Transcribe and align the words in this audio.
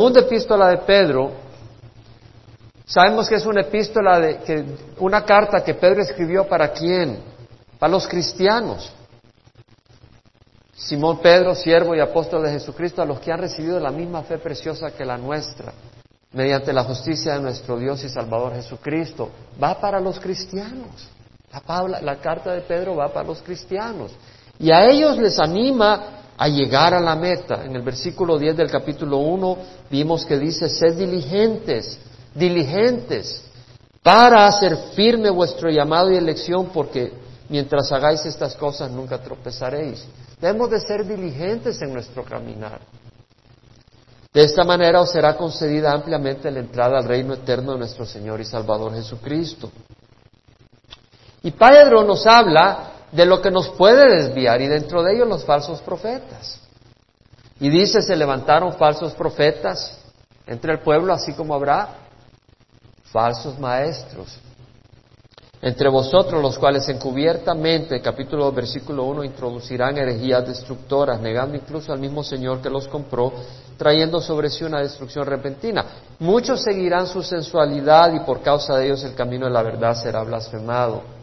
segunda 0.00 0.20
epístola 0.20 0.68
de 0.68 0.78
Pedro, 0.78 1.30
sabemos 2.86 3.28
que 3.28 3.34
es 3.34 3.44
una 3.44 3.60
epístola 3.60 4.18
de 4.18 4.38
que 4.38 4.64
una 4.98 5.22
carta 5.26 5.62
que 5.62 5.74
Pedro 5.74 6.00
escribió 6.00 6.48
para 6.48 6.72
quién? 6.72 7.18
Para 7.78 7.92
los 7.92 8.08
cristianos. 8.08 8.90
Simón 10.74 11.18
Pedro, 11.18 11.54
siervo 11.54 11.94
y 11.94 12.00
apóstol 12.00 12.44
de 12.44 12.52
Jesucristo, 12.52 13.02
a 13.02 13.04
los 13.04 13.20
que 13.20 13.30
han 13.30 13.40
recibido 13.40 13.78
la 13.78 13.90
misma 13.90 14.22
fe 14.22 14.38
preciosa 14.38 14.90
que 14.90 15.04
la 15.04 15.18
nuestra, 15.18 15.74
mediante 16.32 16.72
la 16.72 16.84
justicia 16.84 17.34
de 17.34 17.40
nuestro 17.40 17.76
Dios 17.76 18.02
y 18.02 18.08
Salvador 18.08 18.54
Jesucristo, 18.54 19.28
va 19.62 19.78
para 19.78 20.00
los 20.00 20.18
cristianos. 20.18 21.10
La, 21.52 22.00
la 22.00 22.16
carta 22.16 22.54
de 22.54 22.62
Pedro 22.62 22.96
va 22.96 23.12
para 23.12 23.28
los 23.28 23.42
cristianos. 23.42 24.12
Y 24.58 24.70
a 24.70 24.86
ellos 24.86 25.18
les 25.18 25.38
anima 25.38 26.19
a 26.40 26.48
llegar 26.48 26.94
a 26.94 27.00
la 27.00 27.14
meta. 27.16 27.66
En 27.66 27.76
el 27.76 27.82
versículo 27.82 28.38
10 28.38 28.56
del 28.56 28.70
capítulo 28.70 29.18
1 29.18 29.58
vimos 29.90 30.24
que 30.24 30.38
dice, 30.38 30.70
sed 30.70 30.96
diligentes, 30.96 31.98
diligentes, 32.34 33.44
para 34.02 34.46
hacer 34.46 34.74
firme 34.94 35.28
vuestro 35.28 35.68
llamado 35.68 36.10
y 36.10 36.16
elección, 36.16 36.70
porque 36.72 37.12
mientras 37.50 37.92
hagáis 37.92 38.24
estas 38.24 38.56
cosas 38.56 38.90
nunca 38.90 39.18
tropezaréis. 39.18 40.06
Debemos 40.40 40.70
de 40.70 40.80
ser 40.80 41.06
diligentes 41.06 41.82
en 41.82 41.92
nuestro 41.92 42.24
caminar. 42.24 42.80
De 44.32 44.42
esta 44.42 44.64
manera 44.64 45.02
os 45.02 45.12
será 45.12 45.36
concedida 45.36 45.92
ampliamente 45.92 46.50
la 46.50 46.60
entrada 46.60 46.96
al 46.96 47.04
reino 47.04 47.34
eterno 47.34 47.72
de 47.72 47.80
nuestro 47.80 48.06
Señor 48.06 48.40
y 48.40 48.46
Salvador 48.46 48.94
Jesucristo. 48.94 49.70
Y 51.42 51.50
Pedro 51.50 52.02
nos 52.02 52.26
habla 52.26 52.92
de 53.12 53.26
lo 53.26 53.40
que 53.40 53.50
nos 53.50 53.68
puede 53.70 54.22
desviar 54.22 54.60
y 54.60 54.68
dentro 54.68 55.02
de 55.02 55.14
ellos 55.14 55.28
los 55.28 55.44
falsos 55.44 55.80
profetas. 55.80 56.60
Y 57.58 57.68
dice, 57.68 58.00
se 58.02 58.16
levantaron 58.16 58.72
falsos 58.74 59.12
profetas 59.12 59.98
entre 60.46 60.72
el 60.72 60.80
pueblo, 60.80 61.12
así 61.12 61.34
como 61.34 61.54
habrá 61.54 61.88
falsos 63.04 63.58
maestros. 63.58 64.38
Entre 65.62 65.90
vosotros, 65.90 66.40
los 66.40 66.58
cuales 66.58 66.88
encubiertamente, 66.88 68.00
capítulo 68.00 68.46
2, 68.46 68.54
versículo 68.54 69.04
1, 69.04 69.24
introducirán 69.24 69.98
herejías 69.98 70.46
destructoras, 70.48 71.20
negando 71.20 71.54
incluso 71.54 71.92
al 71.92 71.98
mismo 71.98 72.24
Señor 72.24 72.62
que 72.62 72.70
los 72.70 72.88
compró, 72.88 73.30
trayendo 73.76 74.22
sobre 74.22 74.48
sí 74.48 74.64
una 74.64 74.80
destrucción 74.80 75.26
repentina. 75.26 75.84
Muchos 76.18 76.62
seguirán 76.62 77.06
su 77.06 77.22
sensualidad 77.22 78.10
y 78.14 78.20
por 78.20 78.40
causa 78.40 78.78
de 78.78 78.86
ellos 78.86 79.04
el 79.04 79.14
camino 79.14 79.46
de 79.46 79.52
la 79.52 79.62
verdad 79.62 79.94
será 79.94 80.22
blasfemado. 80.22 81.19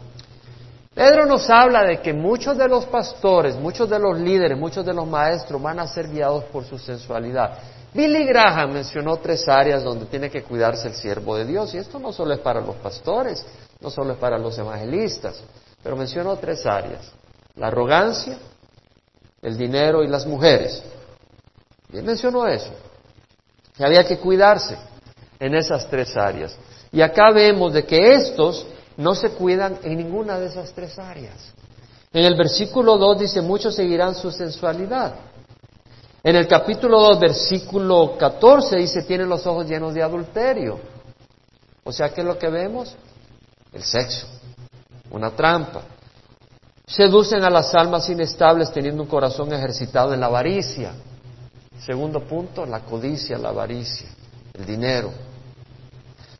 Pedro 0.98 1.26
nos 1.26 1.48
habla 1.48 1.84
de 1.84 2.00
que 2.00 2.12
muchos 2.12 2.58
de 2.58 2.66
los 2.66 2.86
pastores, 2.86 3.54
muchos 3.54 3.88
de 3.88 4.00
los 4.00 4.18
líderes, 4.18 4.58
muchos 4.58 4.84
de 4.84 4.92
los 4.92 5.06
maestros 5.06 5.62
van 5.62 5.78
a 5.78 5.86
ser 5.86 6.08
guiados 6.08 6.42
por 6.46 6.64
su 6.64 6.76
sensualidad. 6.76 7.56
Billy 7.94 8.24
Graham 8.24 8.72
mencionó 8.72 9.16
tres 9.18 9.46
áreas 9.46 9.84
donde 9.84 10.06
tiene 10.06 10.28
que 10.28 10.42
cuidarse 10.42 10.88
el 10.88 10.94
siervo 10.94 11.36
de 11.36 11.44
Dios, 11.44 11.72
y 11.72 11.78
esto 11.78 12.00
no 12.00 12.12
solo 12.12 12.34
es 12.34 12.40
para 12.40 12.60
los 12.60 12.74
pastores, 12.74 13.46
no 13.80 13.90
solo 13.90 14.14
es 14.14 14.18
para 14.18 14.38
los 14.38 14.58
evangelistas, 14.58 15.40
pero 15.84 15.94
mencionó 15.94 16.36
tres 16.36 16.66
áreas, 16.66 17.12
la 17.54 17.68
arrogancia, 17.68 18.36
el 19.40 19.56
dinero 19.56 20.02
y 20.02 20.08
las 20.08 20.26
mujeres. 20.26 20.82
Y 21.92 21.98
él 21.98 22.02
mencionó 22.02 22.44
eso, 22.48 22.72
que 23.76 23.84
había 23.84 24.02
que 24.02 24.18
cuidarse 24.18 24.76
en 25.38 25.54
esas 25.54 25.88
tres 25.88 26.16
áreas. 26.16 26.58
Y 26.90 27.00
acá 27.02 27.30
vemos 27.30 27.72
de 27.72 27.84
que 27.84 28.14
estos 28.14 28.66
no 28.98 29.14
se 29.14 29.30
cuidan 29.30 29.78
en 29.82 29.96
ninguna 29.96 30.38
de 30.38 30.46
esas 30.46 30.72
tres 30.72 30.98
áreas. 30.98 31.52
En 32.12 32.24
el 32.24 32.36
versículo 32.36 32.98
2 32.98 33.20
dice, 33.20 33.40
muchos 33.40 33.74
seguirán 33.74 34.14
su 34.14 34.30
sensualidad. 34.30 35.14
En 36.22 36.34
el 36.34 36.48
capítulo 36.48 37.00
2, 37.00 37.20
versículo 37.20 38.18
14 38.18 38.76
dice, 38.76 39.02
tienen 39.04 39.28
los 39.28 39.46
ojos 39.46 39.66
llenos 39.68 39.94
de 39.94 40.02
adulterio. 40.02 40.80
O 41.84 41.92
sea, 41.92 42.12
¿qué 42.12 42.22
es 42.22 42.26
lo 42.26 42.36
que 42.36 42.48
vemos? 42.48 42.96
El 43.72 43.84
sexo, 43.84 44.26
una 45.10 45.30
trampa. 45.30 45.82
Seducen 46.84 47.44
a 47.44 47.50
las 47.50 47.72
almas 47.74 48.08
inestables 48.08 48.72
teniendo 48.72 49.04
un 49.04 49.08
corazón 49.08 49.52
ejercitado 49.52 50.12
en 50.12 50.20
la 50.20 50.26
avaricia. 50.26 50.92
Segundo 51.78 52.20
punto, 52.20 52.66
la 52.66 52.80
codicia, 52.80 53.38
la 53.38 53.50
avaricia, 53.50 54.08
el 54.54 54.66
dinero. 54.66 55.27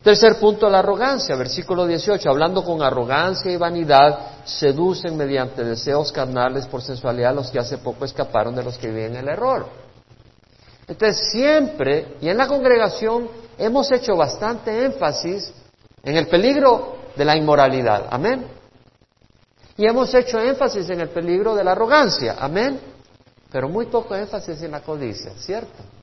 Tercer 0.03 0.37
punto, 0.37 0.71
la 0.71 0.79
arrogancia, 0.79 1.35
versículo 1.35 1.85
18, 1.85 2.31
hablando 2.31 2.63
con 2.63 2.83
arrogancia 2.83 3.51
y 3.51 3.57
vanidad, 3.57 4.45
seducen 4.45 5.17
mediante 5.17 5.65
deseos 5.65 6.13
carnales 6.13 6.67
por 6.69 6.83
sensualidad 6.83 7.31
a 7.31 7.35
los 7.35 7.51
que 7.51 7.59
hace 7.59 7.79
poco 7.79 8.05
escaparon 8.05 8.55
de 8.55 8.63
los 8.63 8.79
que 8.79 8.89
viven 8.89 9.17
en 9.17 9.23
el 9.23 9.29
error. 9.29 9.67
Entonces, 10.87 11.29
siempre, 11.33 12.17
y 12.21 12.29
en 12.29 12.37
la 12.37 12.47
congregación, 12.47 13.29
hemos 13.59 13.91
hecho 13.91 14.17
bastante 14.17 14.85
énfasis 14.85 15.53
en 16.05 16.17
el 16.17 16.29
peligro 16.29 16.97
de 17.17 17.25
la 17.25 17.37
inmoralidad, 17.37 18.07
amén. 18.09 18.47
Y 19.77 19.85
hemos 19.85 20.15
hecho 20.15 20.41
énfasis 20.41 20.89
en 20.91 21.01
el 21.01 21.09
peligro 21.09 21.57
de 21.57 21.65
la 21.65 21.73
arrogancia, 21.73 22.37
amén. 22.39 22.81
Pero 23.51 23.69
muy 23.69 23.87
poco 23.87 24.15
énfasis 24.15 24.63
en 24.63 24.71
la 24.71 24.81
codicia, 24.81 25.33
¿cierto? 25.39 25.98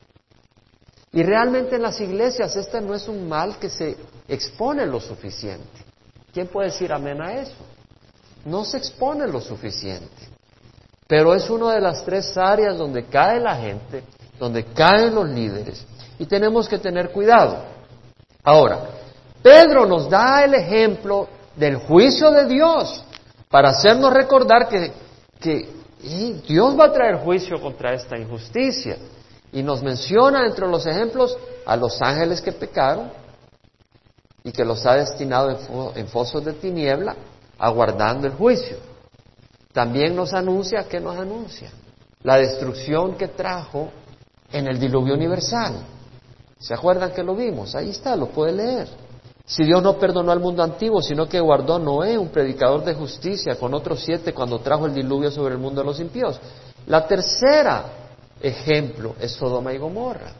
Y 1.16 1.24
realmente 1.24 1.78
en 1.78 1.82
las 1.82 2.02
iglesias 2.02 2.58
este 2.58 2.82
no 2.82 2.94
es 2.94 3.08
un 3.08 3.30
mal 3.30 3.58
que 3.58 3.70
se 3.70 3.96
expone 4.28 4.86
lo 4.86 5.00
suficiente. 5.00 5.66
¿Quién 6.34 6.48
puede 6.48 6.68
decir 6.68 6.92
amén 6.92 7.22
a 7.22 7.36
eso? 7.36 7.56
No 8.44 8.66
se 8.66 8.78
expone 8.78 9.26
lo 9.26 9.40
suficiente. 9.40 10.12
Pero 11.08 11.34
es 11.34 11.50
una 11.50 11.72
de 11.72 11.80
las 11.80 12.04
tres 12.04 12.36
áreas 12.36 12.78
donde 12.78 13.06
cae 13.06 13.40
la 13.40 13.56
gente, 13.56 14.04
donde 14.38 14.66
caen 14.66 15.16
los 15.16 15.30
líderes. 15.30 15.86
Y 16.20 16.26
tenemos 16.26 16.68
que 16.68 16.80
tener 16.80 17.12
cuidado. 17.12 17.64
Ahora, 18.44 18.82
Pedro 19.42 19.86
nos 19.86 20.10
da 20.10 20.44
el 20.44 20.54
ejemplo 20.54 21.30
del 21.56 21.78
juicio 21.78 22.30
de 22.30 22.46
Dios 22.46 23.06
para 23.50 23.70
hacernos 23.70 24.12
recordar 24.12 24.68
que, 24.68 24.92
que 25.40 25.70
Dios 26.46 26.78
va 26.78 26.88
a 26.88 26.92
traer 26.92 27.20
juicio 27.20 27.62
contra 27.62 27.94
esta 27.94 28.18
injusticia. 28.18 28.98
Y 29.52 29.64
nos 29.64 29.82
menciona 29.82 30.46
entre 30.46 30.68
los 30.68 30.86
ejemplos 30.86 31.38
a 31.66 31.76
los 31.76 32.02
ángeles 32.02 32.42
que 32.42 32.52
pecaron 32.52 33.12
y 34.44 34.52
que 34.52 34.64
los 34.64 34.86
ha 34.86 34.96
destinado 34.96 35.58
en, 35.96 36.08
fosos 36.08 36.46
de 36.46 36.54
tiniebla, 36.54 37.16
aguardando 37.58 38.28
el 38.28 38.34
juicio. 38.34 38.78
También 39.74 40.16
nos 40.16 40.34
anuncia, 40.34 40.88
¿qué 40.88 41.00
nos 41.00 41.18
anuncia? 41.18 41.72
La 42.22 42.38
destrucción 42.38 43.16
que 43.16 43.30
trajo 43.30 43.90
en 44.52 44.68
el 44.68 44.80
diluvio 44.80 45.16
universal. 45.16 45.74
¿Se 46.60 46.74
acuerdan 46.74 47.12
que 47.12 47.24
lo 47.24 47.36
vimos? 47.36 47.74
Ahí 47.76 47.90
está, 47.90 48.16
lo 48.16 48.28
puede 48.28 48.52
leer. 48.52 48.88
Si 49.46 49.64
Dios 49.64 49.82
no 49.82 49.98
perdonó 49.98 50.32
al 50.32 50.40
mundo 50.40 50.64
antiguo, 50.64 51.02
sino 51.02 51.28
que 51.28 51.40
guardó 51.40 51.76
a 51.76 51.80
Noé, 51.80 52.18
un 52.18 52.30
predicador 52.30 52.84
de 52.84 52.94
justicia, 52.94 53.56
con 53.60 53.74
otros 53.74 54.00
siete 54.00 54.34
cuando 54.34 54.60
trajo 54.60 54.86
el 54.86 54.94
diluvio 54.94 55.30
sobre 55.32 55.56
el 55.56 55.60
mundo 55.60 55.82
de 55.82 55.88
los 55.88 56.00
impíos. 56.00 56.40
La 56.88 57.08
tercera 57.08 57.86
ejemplo 58.42 59.16
es 59.20 59.32
Sodoma 59.32 59.74
y 59.74 59.78
Gomorra. 59.78 60.34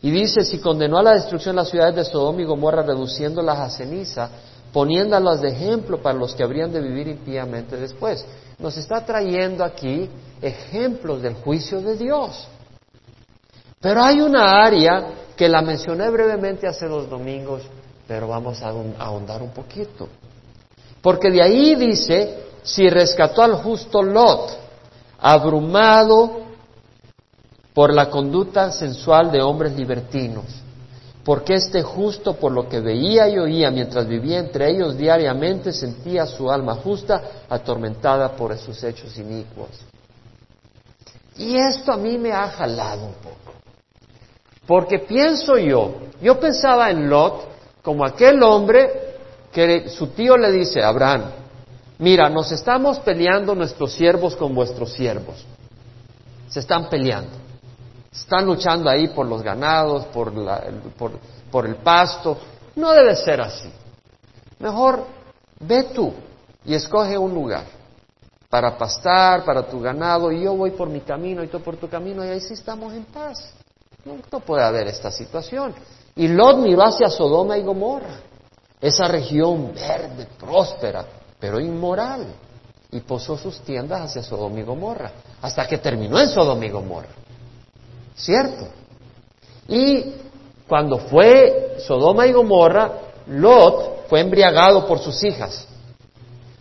Y 0.00 0.10
dice, 0.10 0.44
si 0.44 0.58
condenó 0.58 0.98
a 0.98 1.02
la 1.02 1.14
destrucción 1.14 1.56
las 1.56 1.70
ciudades 1.70 1.96
de 1.96 2.04
Sodoma 2.04 2.40
y 2.40 2.44
Gomorra, 2.44 2.82
reduciéndolas 2.82 3.58
a 3.58 3.70
ceniza, 3.70 4.30
poniéndolas 4.72 5.40
de 5.40 5.48
ejemplo 5.48 6.00
para 6.00 6.16
los 6.16 6.34
que 6.34 6.44
habrían 6.44 6.72
de 6.72 6.80
vivir 6.80 7.08
impíamente 7.08 7.76
después. 7.76 8.24
Nos 8.58 8.76
está 8.76 9.04
trayendo 9.04 9.64
aquí 9.64 10.08
ejemplos 10.40 11.22
del 11.22 11.34
juicio 11.34 11.80
de 11.80 11.96
Dios. 11.96 12.48
Pero 13.80 14.02
hay 14.02 14.20
una 14.20 14.64
área 14.64 15.06
que 15.36 15.48
la 15.48 15.62
mencioné 15.62 16.10
brevemente 16.10 16.66
hace 16.66 16.86
dos 16.86 17.08
domingos, 17.08 17.62
pero 18.06 18.28
vamos 18.28 18.62
a 18.62 18.72
ahondar 18.98 19.42
un 19.42 19.50
poquito. 19.50 20.08
Porque 21.00 21.30
de 21.30 21.42
ahí 21.42 21.74
dice, 21.76 22.38
si 22.62 22.88
rescató 22.88 23.42
al 23.42 23.54
justo 23.54 24.02
Lot, 24.02 24.58
abrumado 25.20 26.47
por 27.78 27.94
la 27.94 28.10
conducta 28.10 28.72
sensual 28.72 29.30
de 29.30 29.40
hombres 29.40 29.76
libertinos, 29.76 30.46
porque 31.22 31.54
este 31.54 31.80
justo 31.80 32.32
por 32.34 32.50
lo 32.50 32.68
que 32.68 32.80
veía 32.80 33.28
y 33.28 33.38
oía 33.38 33.70
mientras 33.70 34.08
vivía 34.08 34.40
entre 34.40 34.68
ellos 34.68 34.98
diariamente 34.98 35.72
sentía 35.72 36.26
su 36.26 36.50
alma 36.50 36.74
justa 36.74 37.22
atormentada 37.48 38.32
por 38.32 38.50
esos 38.50 38.82
hechos 38.82 39.16
inicuos. 39.16 39.68
Y 41.36 41.56
esto 41.56 41.92
a 41.92 41.96
mí 41.96 42.18
me 42.18 42.32
ha 42.32 42.48
jalado 42.48 43.04
un 43.04 43.12
poco, 43.12 43.52
porque 44.66 44.98
pienso 44.98 45.56
yo, 45.56 45.98
yo 46.20 46.40
pensaba 46.40 46.90
en 46.90 47.08
Lot 47.08 47.44
como 47.80 48.04
aquel 48.04 48.42
hombre 48.42 49.14
que 49.52 49.88
su 49.88 50.08
tío 50.08 50.36
le 50.36 50.50
dice, 50.50 50.82
Abraham, 50.82 51.30
mira, 52.00 52.28
nos 52.28 52.50
estamos 52.50 52.98
peleando 52.98 53.54
nuestros 53.54 53.92
siervos 53.92 54.34
con 54.34 54.52
vuestros 54.52 54.92
siervos, 54.94 55.46
se 56.48 56.58
están 56.58 56.88
peleando. 56.88 57.46
Están 58.12 58.46
luchando 58.46 58.88
ahí 58.88 59.08
por 59.08 59.26
los 59.26 59.42
ganados, 59.42 60.06
por, 60.06 60.32
por, 61.50 61.66
el 61.66 61.76
pasto. 61.76 62.38
No 62.76 62.92
debe 62.92 63.14
ser 63.16 63.40
así. 63.40 63.70
Mejor 64.58 65.04
ve 65.60 65.84
tú 65.84 66.12
y 66.64 66.74
escoge 66.74 67.16
un 67.18 67.34
lugar 67.34 67.64
para 68.48 68.76
pastar, 68.78 69.44
para 69.44 69.62
tu 69.62 69.80
ganado, 69.80 70.32
y 70.32 70.42
yo 70.42 70.54
voy 70.54 70.70
por 70.70 70.88
mi 70.88 71.00
camino 71.00 71.44
y 71.44 71.48
tú 71.48 71.60
por 71.60 71.76
tu 71.76 71.88
camino, 71.88 72.24
y 72.24 72.28
ahí 72.28 72.40
sí 72.40 72.54
estamos 72.54 72.94
en 72.94 73.04
paz. 73.04 73.52
No, 74.04 74.40
puede 74.40 74.64
haber 74.64 74.86
esta 74.88 75.10
situación. 75.10 75.74
Y 76.16 76.28
Lot 76.28 76.58
miró 76.58 76.82
hacia 76.82 77.10
Sodoma 77.10 77.58
y 77.58 77.62
Gomorra, 77.62 78.20
esa 78.80 79.06
región 79.06 79.72
verde, 79.74 80.26
próspera, 80.38 81.04
pero 81.38 81.60
inmoral, 81.60 82.26
y 82.90 83.00
posó 83.00 83.36
sus 83.36 83.60
tiendas 83.60 84.00
hacia 84.00 84.22
Sodoma 84.22 84.60
y 84.60 84.62
Gomorra, 84.62 85.12
hasta 85.42 85.66
que 85.66 85.76
terminó 85.78 86.18
en 86.18 86.28
Sodoma 86.28 86.64
y 86.64 86.70
Gomorra. 86.70 87.08
¿Cierto? 88.18 88.68
Y 89.68 90.14
cuando 90.66 90.98
fue 90.98 91.76
Sodoma 91.78 92.26
y 92.26 92.32
Gomorra, 92.32 92.92
Lot 93.28 94.08
fue 94.08 94.20
embriagado 94.20 94.86
por 94.86 94.98
sus 94.98 95.22
hijas 95.24 95.66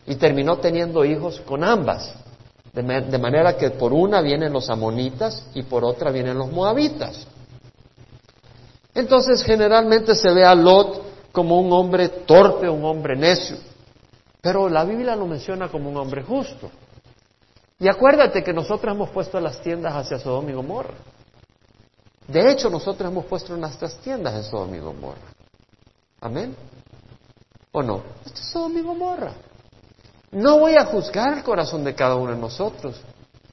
y 0.06 0.15
terminó 0.15 0.57
teniendo 0.57 1.04
hijos 1.04 1.42
con 1.42 1.63
ambas. 1.63 2.13
De, 2.74 3.18
manera 3.18 3.57
que 3.57 3.71
por 3.71 3.92
una 3.92 4.21
vienen 4.21 4.54
los 4.54 4.69
amonitas 4.69 5.48
y 5.56 5.63
por 5.63 5.83
otra 5.83 6.12
vienen 6.12 6.38
los 6.38 6.51
moabitas. 6.51 7.25
Entonces 8.94 9.44
generalmente 9.44 10.13
se 10.13 10.31
ve 10.31 10.45
a 10.45 10.54
Lot 10.54 11.01
como 11.31 11.59
un 11.59 11.74
hombre 11.74 12.07
torpe, 12.09 12.69
un 12.69 12.86
hombre 12.86 13.15
necio, 13.15 13.57
pero 14.42 14.69
la 14.69 14.83
Biblia 14.83 15.15
lo 15.15 15.25
menciona 15.25 15.69
como 15.69 15.89
un 15.89 15.98
hombre 15.98 16.21
justo. 16.21 16.69
Y 17.80 17.88
acuérdate 17.88 18.44
que 18.44 18.54
nosotros 18.54 18.94
hemos 18.94 19.09
puesto 19.09 19.39
las 19.39 19.59
tiendas 19.62 19.94
hacia 19.95 20.19
Sodoma 20.19 20.51
y 20.51 20.54
Gomorra. 20.54 20.94
De 22.27 22.51
hecho, 22.51 22.69
nosotros 22.69 23.09
hemos 23.09 23.25
puesto 23.25 23.56
nuestras 23.56 23.97
tiendas 24.00 24.33
en 24.35 24.44
Sodoma 24.44 24.75
y 24.75 24.79
Gomorra. 24.79 25.21
Amén. 26.19 26.56
¿O 27.71 27.81
no? 27.81 28.03
Esto 28.25 28.41
es 28.41 28.47
Sodoma 28.47 28.79
y 28.79 28.81
Gomorra. 28.81 29.33
No 30.31 30.59
voy 30.59 30.75
a 30.75 30.85
juzgar 30.85 31.38
el 31.38 31.44
corazón 31.44 31.83
de 31.85 31.95
cada 31.95 32.15
uno 32.15 32.33
de 32.33 32.38
nosotros, 32.38 33.00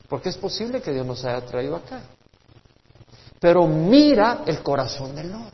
porque 0.08 0.30
es 0.30 0.36
posible 0.36 0.82
que 0.82 0.92
Dios 0.92 1.06
nos 1.06 1.24
haya 1.24 1.40
traído 1.46 1.76
acá. 1.76 2.00
Pero 3.38 3.66
mira 3.66 4.42
el 4.46 4.62
corazón 4.62 5.14
de 5.14 5.24
Lot. 5.24 5.52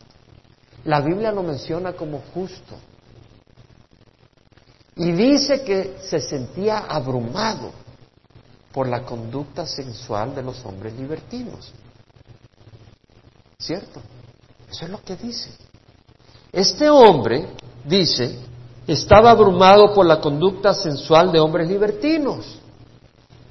La 0.84 1.00
Biblia 1.00 1.30
lo 1.30 1.42
menciona 1.42 1.92
como 1.92 2.22
justo. 2.32 2.76
Y 4.96 5.12
dice 5.12 5.62
que 5.62 5.98
se 6.00 6.20
sentía 6.20 6.78
abrumado 6.78 7.72
por 8.72 8.86
la 8.86 9.02
conducta 9.02 9.66
sensual 9.66 10.34
de 10.34 10.42
los 10.42 10.64
hombres 10.64 10.94
libertinos. 10.94 11.72
¿Cierto? 13.60 14.00
Eso 14.70 14.86
es 14.86 14.90
lo 14.90 15.02
que 15.02 15.16
dice. 15.16 15.50
Este 16.50 16.88
hombre, 16.88 17.50
dice, 17.84 18.38
estaba 18.86 19.30
abrumado 19.30 19.92
por 19.92 20.06
la 20.06 20.20
conducta 20.20 20.72
sensual 20.72 21.30
de 21.30 21.38
hombres 21.38 21.68
libertinos. 21.68 22.58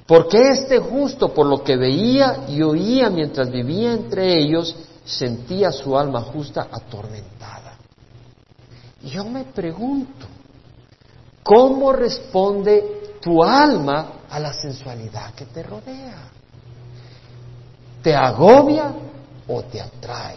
Porque 0.06 0.38
este 0.50 0.78
justo, 0.80 1.32
por 1.32 1.46
lo 1.46 1.62
que 1.62 1.76
veía 1.76 2.44
y 2.48 2.60
oía 2.62 3.08
mientras 3.08 3.48
vivía 3.50 3.92
entre 3.92 4.36
ellos, 4.36 4.74
sentía 5.04 5.70
su 5.70 5.96
alma 5.96 6.22
justa 6.22 6.66
atormentada. 6.70 7.76
Y 9.02 9.10
yo 9.10 9.24
me 9.24 9.44
pregunto, 9.44 10.26
¿cómo 11.44 11.92
responde 11.92 13.14
tu 13.22 13.42
alma 13.44 14.14
a 14.28 14.40
la 14.40 14.52
sensualidad 14.52 15.32
que 15.34 15.46
te 15.46 15.62
rodea? 15.62 16.28
¿Te 18.02 18.14
agobia 18.14 18.92
o 19.50 19.62
te 19.62 19.80
atrae? 19.80 20.36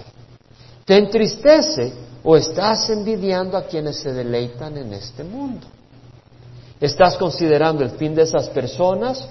¿Te 0.85 0.97
entristece 0.97 1.93
o 2.23 2.35
estás 2.35 2.89
envidiando 2.89 3.57
a 3.57 3.67
quienes 3.67 3.97
se 3.97 4.11
deleitan 4.11 4.77
en 4.77 4.93
este 4.93 5.23
mundo? 5.23 5.67
¿Estás 6.81 7.15
considerando 7.17 7.83
el 7.83 7.91
fin 7.91 8.15
de 8.15 8.23
esas 8.23 8.49
personas 8.49 9.25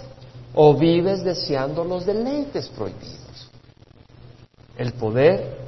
o 0.55 0.75
vives 0.75 1.25
deseando 1.25 1.85
los 1.85 2.07
deleites 2.07 2.69
prohibidos? 2.69 3.51
El 4.79 4.93
poder, 4.95 5.59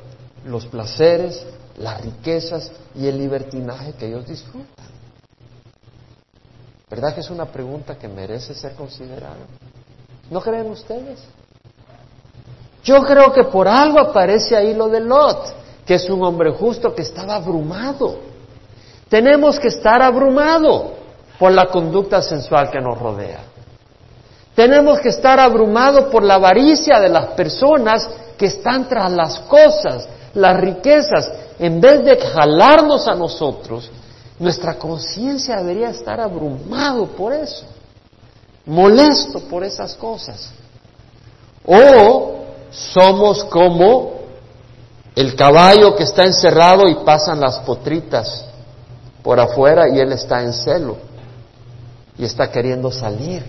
los 0.47 0.67
placeres, 0.67 1.45
las 1.77 2.01
riquezas 2.01 2.71
y 2.95 3.07
el 3.07 3.19
libertinaje 3.19 3.93
que 3.93 4.07
ellos 4.07 4.27
disfrutan. 4.27 4.87
¿Verdad 6.89 7.15
que 7.15 7.21
es 7.21 7.31
una 7.31 7.47
pregunta 7.47 7.99
que 7.99 8.07
merece 8.09 8.55
ser 8.55 8.75
considerada? 8.75 9.47
¿No 10.31 10.41
creen 10.41 10.71
ustedes? 10.71 11.21
Yo 12.85 13.03
creo 13.03 13.33
que 13.33 13.45
por 13.45 13.67
algo 13.67 13.99
aparece 13.99 14.57
ahí 14.57 14.75
lo 14.75 14.89
de 14.89 15.01
Lot 15.01 15.65
que 15.87 15.95
es 15.95 16.09
un 16.09 16.23
hombre 16.23 16.51
justo 16.53 16.95
que 16.95 17.03
estaba 17.03 17.37
abrumado. 17.37 18.17
Tenemos 19.09 19.59
que 19.61 19.69
estar 19.69 20.01
abrumado 20.03 20.95
por 21.39 21.53
la 21.53 21.67
conducta 21.67 22.23
sensual 22.23 22.71
que 22.71 22.81
nos 22.81 22.99
rodea. 22.99 23.41
Tenemos 24.55 25.01
que 25.01 25.11
estar 25.11 25.39
abrumado 25.39 26.11
por 26.11 26.23
la 26.23 26.35
avaricia 26.35 27.01
de 27.01 27.09
las 27.09 27.27
personas 27.33 28.09
que 28.39 28.47
están 28.47 28.89
tras 28.89 29.11
las 29.11 29.41
cosas, 29.41 30.09
las 30.33 30.57
riquezas. 30.57 31.31
En 31.59 31.81
vez 31.81 32.05
de 32.05 32.17
jalarnos 32.17 33.07
a 33.07 33.15
nosotros, 33.15 33.91
nuestra 34.39 34.75
conciencia 34.75 35.57
debería 35.57 35.91
estar 35.91 36.21
abrumado 36.21 37.07
por 37.07 37.33
eso, 37.33 37.67
molesto 38.65 39.41
por 39.41 39.65
esas 39.65 39.95
cosas. 39.95 40.51
O 41.67 42.44
somos 42.75 43.45
como 43.45 44.15
el 45.15 45.37
caballo 45.37 45.95
que 45.95 46.03
está 46.03 46.25
encerrado 46.25 46.89
y 46.89 46.97
pasan 47.05 47.41
las 47.41 47.61
potritas 47.61 48.45
por 49.23 49.39
afuera 49.39 49.89
y 49.89 50.01
él 50.01 50.13
está 50.13 50.43
en 50.43 50.53
celo 50.53 50.97
y 52.19 52.25
está 52.25 52.51
queriendo 52.51 52.91
salir 52.91 53.45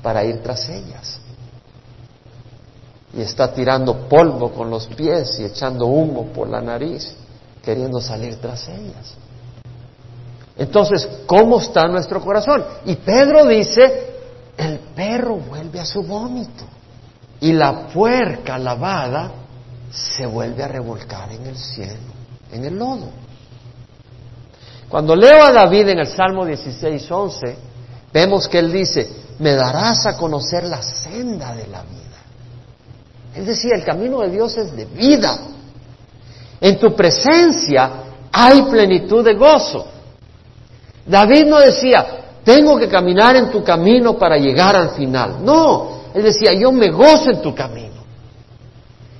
para 0.00 0.24
ir 0.24 0.42
tras 0.42 0.68
ellas. 0.68 1.18
Y 3.14 3.20
está 3.20 3.52
tirando 3.52 4.08
polvo 4.08 4.52
con 4.52 4.70
los 4.70 4.86
pies 4.86 5.38
y 5.40 5.44
echando 5.44 5.86
humo 5.86 6.26
por 6.32 6.48
la 6.48 6.60
nariz, 6.60 7.14
queriendo 7.62 8.00
salir 8.00 8.40
tras 8.40 8.68
ellas. 8.68 9.14
Entonces, 10.56 11.08
¿cómo 11.26 11.58
está 11.58 11.88
nuestro 11.88 12.20
corazón? 12.20 12.64
Y 12.86 12.94
Pedro 12.94 13.44
dice, 13.46 14.14
el 14.56 14.78
perro 14.94 15.36
vuelve 15.36 15.80
a 15.80 15.84
su 15.84 16.02
vómito 16.02 16.64
y 17.42 17.52
la 17.52 17.88
puerca 17.88 18.56
lavada 18.56 19.32
se 19.90 20.24
vuelve 20.24 20.62
a 20.62 20.68
revolcar 20.68 21.32
en 21.32 21.44
el 21.44 21.58
cielo, 21.58 22.12
en 22.52 22.64
el 22.64 22.78
lodo. 22.78 23.08
Cuando 24.88 25.16
leo 25.16 25.42
a 25.44 25.52
David 25.52 25.88
en 25.88 25.98
el 25.98 26.06
Salmo 26.06 26.46
16, 26.46 27.10
11, 27.10 27.56
vemos 28.12 28.46
que 28.46 28.60
él 28.60 28.70
dice, 28.70 29.10
me 29.40 29.54
darás 29.54 30.06
a 30.06 30.16
conocer 30.16 30.62
la 30.64 30.82
senda 30.82 31.52
de 31.56 31.66
la 31.66 31.82
vida. 31.82 31.98
Él 33.34 33.44
decía, 33.44 33.74
el 33.74 33.84
camino 33.84 34.20
de 34.20 34.30
Dios 34.30 34.56
es 34.56 34.76
de 34.76 34.84
vida. 34.84 35.36
En 36.60 36.78
tu 36.78 36.94
presencia 36.94 37.90
hay 38.30 38.62
plenitud 38.62 39.24
de 39.24 39.34
gozo. 39.34 39.84
David 41.04 41.46
no 41.46 41.58
decía, 41.58 42.06
tengo 42.44 42.78
que 42.78 42.88
caminar 42.88 43.34
en 43.34 43.50
tu 43.50 43.64
camino 43.64 44.16
para 44.16 44.36
llegar 44.36 44.76
al 44.76 44.90
final. 44.90 45.44
No, 45.44 45.91
él 46.14 46.22
decía, 46.22 46.52
yo 46.54 46.72
me 46.72 46.90
gozo 46.90 47.30
en 47.30 47.42
tu 47.42 47.54
camino. 47.54 48.02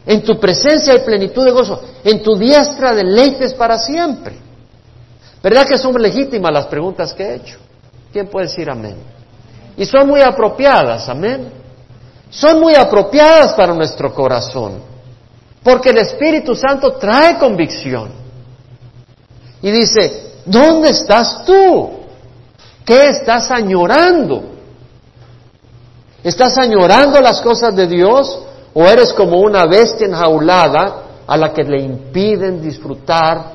En 0.05 0.23
tu 0.23 0.39
presencia 0.39 0.93
hay 0.93 1.01
plenitud 1.01 1.45
de 1.45 1.53
gozo. 1.53 1.81
En 2.05 2.23
tu 2.23 2.37
diestra 2.37 2.95
deleites 2.95 3.55
para 3.55 3.79
siempre. 3.79 4.37
¿Verdad 5.43 5.67
que 5.67 5.79
son 5.79 6.01
legítimas 6.01 6.53
las 6.53 6.67
preguntas 6.67 7.15
que 7.15 7.23
he 7.25 7.35
hecho? 7.37 7.59
¿Quién 8.13 8.29
puede 8.29 8.47
decir 8.47 8.69
amén? 8.71 8.97
Y 9.77 9.87
son 9.87 10.09
muy 10.09 10.21
apropiadas, 10.21 11.09
amén. 11.09 11.51
Son 12.31 12.61
muy 12.61 12.75
apropiadas 12.75 13.55
para 13.55 13.75
nuestro 13.75 14.13
corazón. 14.13 14.81
Porque 15.63 15.91
el 15.91 15.99
Espíritu 15.99 16.55
Santo 16.55 16.93
trae 16.93 17.39
convicción. 17.39 18.11
Y 19.63 19.71
dice, 19.71 20.33
¿dónde 20.45 20.91
estás 20.91 21.45
tú? 21.45 21.91
¿Qué 22.85 23.09
estás 23.09 23.51
añorando? 23.51 24.52
¿Estás 26.25 26.57
añorando 26.59 27.21
las 27.21 27.41
cosas 27.41 27.75
de 27.75 27.87
Dios 27.87 28.41
o 28.75 28.85
eres 28.85 29.13
como 29.13 29.41
una 29.41 29.67
bestia 29.67 30.07
enjaulada 30.07 31.03
a 31.27 31.37
la 31.37 31.53
que 31.53 31.63
le 31.63 31.83
impiden 31.83 32.61
disfrutar 32.61 33.53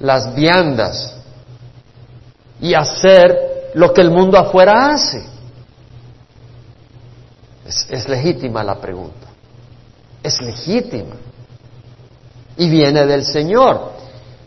las 0.00 0.34
viandas 0.34 1.14
y 2.60 2.74
hacer 2.74 3.72
lo 3.74 3.92
que 3.92 4.00
el 4.00 4.10
mundo 4.10 4.38
afuera 4.38 4.92
hace. 4.92 5.24
Es, 7.66 8.08
legítima 8.08 8.62
la 8.62 8.76
pregunta. 8.76 9.26
Es 10.22 10.40
legítima. 10.40 11.16
Y 12.56 12.68
viene 12.68 13.04
del 13.06 13.24
Señor. 13.24 13.92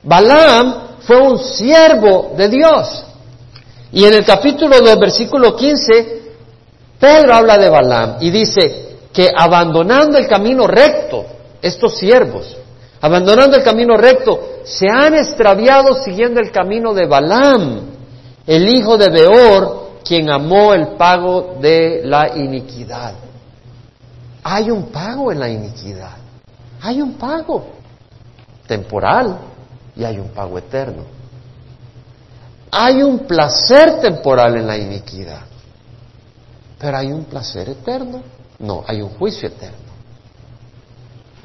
Balaam 0.03 0.99
fue 1.01 1.19
un 1.19 1.37
siervo 1.37 2.33
de 2.37 2.47
Dios. 2.47 3.03
Y 3.91 4.05
en 4.05 4.13
el 4.13 4.25
capítulo 4.25 4.79
2, 4.79 4.99
versículo 4.99 5.55
15, 5.55 6.26
Pedro 6.99 7.33
habla 7.33 7.57
de 7.57 7.69
Balaam 7.69 8.17
y 8.21 8.29
dice, 8.29 8.87
que 9.17 9.31
abandonando 9.35 10.19
el 10.19 10.27
camino 10.27 10.67
recto, 10.67 11.25
estos 11.59 11.97
siervos, 11.97 12.55
abandonando 13.01 13.57
el 13.57 13.63
camino 13.63 13.97
recto, 13.97 14.59
se 14.63 14.87
han 14.87 15.15
extraviado 15.15 15.95
siguiendo 16.03 16.39
el 16.39 16.51
camino 16.51 16.93
de 16.93 17.07
Balaam, 17.07 17.81
el 18.45 18.69
hijo 18.69 18.95
de 18.95 19.09
Beor, 19.09 19.87
quien 20.05 20.29
amó 20.29 20.75
el 20.75 20.89
pago 20.89 21.57
de 21.59 22.01
la 22.03 22.35
iniquidad. 22.35 23.15
Hay 24.43 24.69
un 24.69 24.91
pago 24.91 25.31
en 25.31 25.39
la 25.39 25.49
iniquidad. 25.49 26.17
Hay 26.83 27.01
un 27.01 27.15
pago 27.15 27.65
temporal 28.67 29.35
y 29.95 30.03
hay 30.03 30.19
un 30.19 30.29
pago 30.29 30.59
eterno. 30.59 31.03
Hay 32.69 33.01
un 33.01 33.19
placer 33.25 33.99
temporal 33.99 34.57
en 34.57 34.67
la 34.67 34.77
iniquidad, 34.77 35.41
pero 36.79 36.97
hay 36.97 37.07
un 37.07 37.25
placer 37.25 37.69
eterno. 37.69 38.21
No, 38.59 38.83
hay 38.87 39.01
un 39.01 39.09
juicio 39.09 39.47
eterno. 39.47 39.77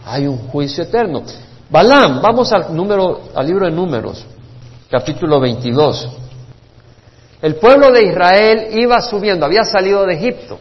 Hay 0.05 0.27
un 0.27 0.49
juicio 0.49 0.85
eterno. 0.85 1.23
Balaam, 1.71 2.21
vamos 2.21 2.53
al, 2.53 2.75
número, 2.75 3.23
al 3.35 3.47
libro 3.47 3.67
de 3.67 3.73
números, 3.73 4.25
capítulo 4.91 5.41
22. 5.41 6.09
El 7.41 7.57
pueblo 7.57 7.91
de 7.91 8.05
Israel 8.05 8.69
iba 8.79 9.01
subiendo, 9.01 9.47
había 9.47 9.65
salido 9.65 10.05
de 10.05 10.15
Egipto, 10.15 10.59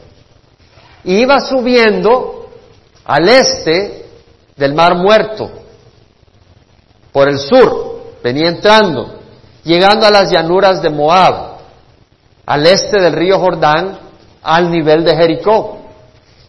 y 1.03 1.15
iba 1.17 1.39
subiendo 1.41 2.49
al 3.05 3.27
este 3.27 4.05
del 4.55 4.73
Mar 4.73 4.95
Muerto, 4.95 5.51
por 7.11 7.27
el 7.27 7.39
sur, 7.39 8.13
venía 8.23 8.47
entrando, 8.47 9.19
llegando 9.63 10.05
a 10.05 10.11
las 10.11 10.31
llanuras 10.31 10.81
de 10.81 10.89
Moab, 10.89 11.57
al 12.45 12.65
este 12.65 13.01
del 13.01 13.13
río 13.13 13.37
Jordán, 13.37 13.99
al 14.43 14.71
nivel 14.71 15.03
de 15.03 15.15
Jericó. 15.15 15.79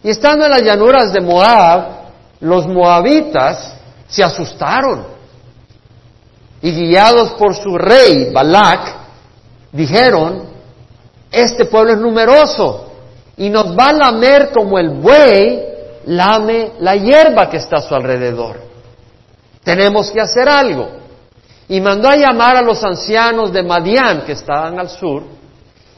Y 0.02 0.10
estando 0.10 0.44
en 0.44 0.50
las 0.50 0.62
llanuras 0.62 1.12
de 1.12 1.20
Moab, 1.20 1.84
los 2.40 2.66
moabitas 2.66 3.74
se 4.08 4.22
asustaron 4.22 5.12
y 6.62 6.70
guiados 6.70 7.32
por 7.32 7.56
su 7.56 7.76
rey, 7.76 8.30
Balak, 8.32 8.94
dijeron, 9.72 10.44
este 11.30 11.64
pueblo 11.64 11.92
es 11.92 11.98
numeroso 11.98 12.92
y 13.36 13.50
nos 13.50 13.76
va 13.76 13.88
a 13.88 13.92
lamer 13.92 14.50
como 14.52 14.78
el 14.78 14.90
buey 14.90 15.60
lame 16.06 16.72
la 16.78 16.94
hierba 16.94 17.50
que 17.50 17.56
está 17.56 17.78
a 17.78 17.82
su 17.82 17.94
alrededor. 17.94 18.60
Tenemos 19.64 20.10
que 20.10 20.20
hacer 20.20 20.48
algo. 20.48 21.02
Y 21.68 21.80
mandó 21.80 22.08
a 22.08 22.16
llamar 22.16 22.56
a 22.56 22.62
los 22.62 22.82
ancianos 22.84 23.52
de 23.52 23.62
Madián 23.62 24.24
que 24.24 24.32
estaban 24.32 24.78
al 24.78 24.88
sur 24.88 25.22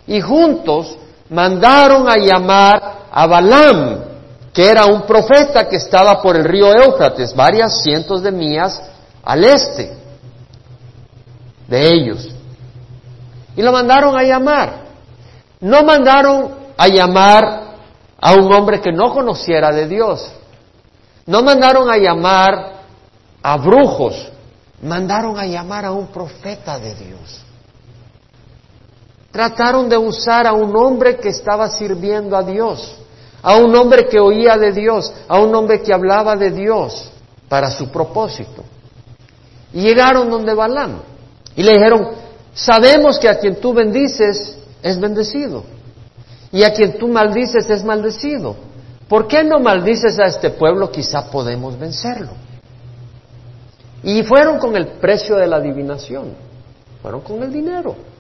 y 0.07 0.21
juntos 0.21 0.97
mandaron 1.31 2.09
a 2.09 2.17
llamar 2.17 3.07
a 3.11 3.27
Balaam, 3.27 4.01
que 4.53 4.69
era 4.69 4.87
un 4.87 5.03
profeta 5.03 5.69
que 5.69 5.77
estaba 5.77 6.23
por 6.23 6.37
el 6.37 6.45
río 6.45 6.73
Éufrates, 6.73 7.35
varias 7.35 7.83
cientos 7.83 8.23
de 8.23 8.31
millas 8.31 8.81
al 9.23 9.45
este 9.45 9.97
de 11.67 11.89
ellos. 11.93 12.29
Y 13.57 13.63
lo 13.63 13.73
mandaron 13.73 14.17
a 14.17 14.23
llamar. 14.23 14.85
No 15.61 15.83
mandaron 15.83 16.55
a 16.77 16.89
llamar 16.89 17.63
a 18.21 18.33
un 18.33 18.53
hombre 18.53 18.81
que 18.81 18.93
no 18.93 19.13
conociera 19.13 19.73
de 19.73 19.89
Dios. 19.89 20.31
No 21.27 21.43
mandaron 21.43 21.89
a 21.91 21.97
llamar 21.97 22.83
a 23.43 23.57
brujos, 23.57 24.31
mandaron 24.83 25.39
a 25.39 25.47
llamar 25.47 25.85
a 25.85 25.93
un 25.93 26.09
profeta 26.09 26.79
de 26.79 26.95
Dios. 26.95 27.44
Trataron 29.35 29.89
de 29.89 29.99
usar 29.99 30.47
a 30.47 30.53
un 30.53 30.77
hombre 30.77 31.17
que 31.17 31.31
estaba 31.31 31.69
sirviendo 31.69 32.37
a 32.37 32.45
Dios, 32.45 32.95
a 33.43 33.57
un 33.57 33.75
hombre 33.75 34.07
que 34.07 34.21
oía 34.21 34.57
de 34.57 34.71
Dios, 34.71 35.13
a 35.27 35.41
un 35.41 35.53
hombre 35.57 35.83
que 35.83 35.93
hablaba 35.93 36.37
de 36.37 36.53
Dios 36.53 37.11
para 37.49 37.69
su 37.73 37.89
propósito. 37.89 38.63
Y 39.73 39.81
llegaron 39.81 40.31
donde 40.31 40.55
Balaam 40.55 41.01
y 41.57 41.65
le 41.65 41.73
dijeron, 41.73 42.11
sabemos 42.55 43.19
que 43.19 43.29
a 43.29 43.41
quien 43.41 43.57
tú 43.57 43.75
bendices 43.75 44.57
es 44.81 45.01
bendecido 45.01 45.65
y 46.53 46.63
a 46.63 46.73
quien 46.73 46.97
tú 46.97 47.09
maldices 47.09 47.69
es 47.69 47.83
maldecido. 47.83 48.55
¿Por 49.09 49.27
qué 49.27 49.43
no 49.43 49.59
maldices 49.59 50.17
a 50.21 50.27
este 50.27 50.51
pueblo? 50.51 50.93
Quizá 50.93 51.29
podemos 51.29 51.77
vencerlo. 51.77 52.31
Y 54.05 54.23
fueron 54.23 54.61
con 54.61 54.77
el 54.77 54.87
precio 54.87 55.35
de 55.35 55.49
la 55.49 55.57
adivinación, 55.57 56.35
fueron 57.03 57.23
con 57.23 57.43
el 57.43 57.53
dinero 57.53 58.14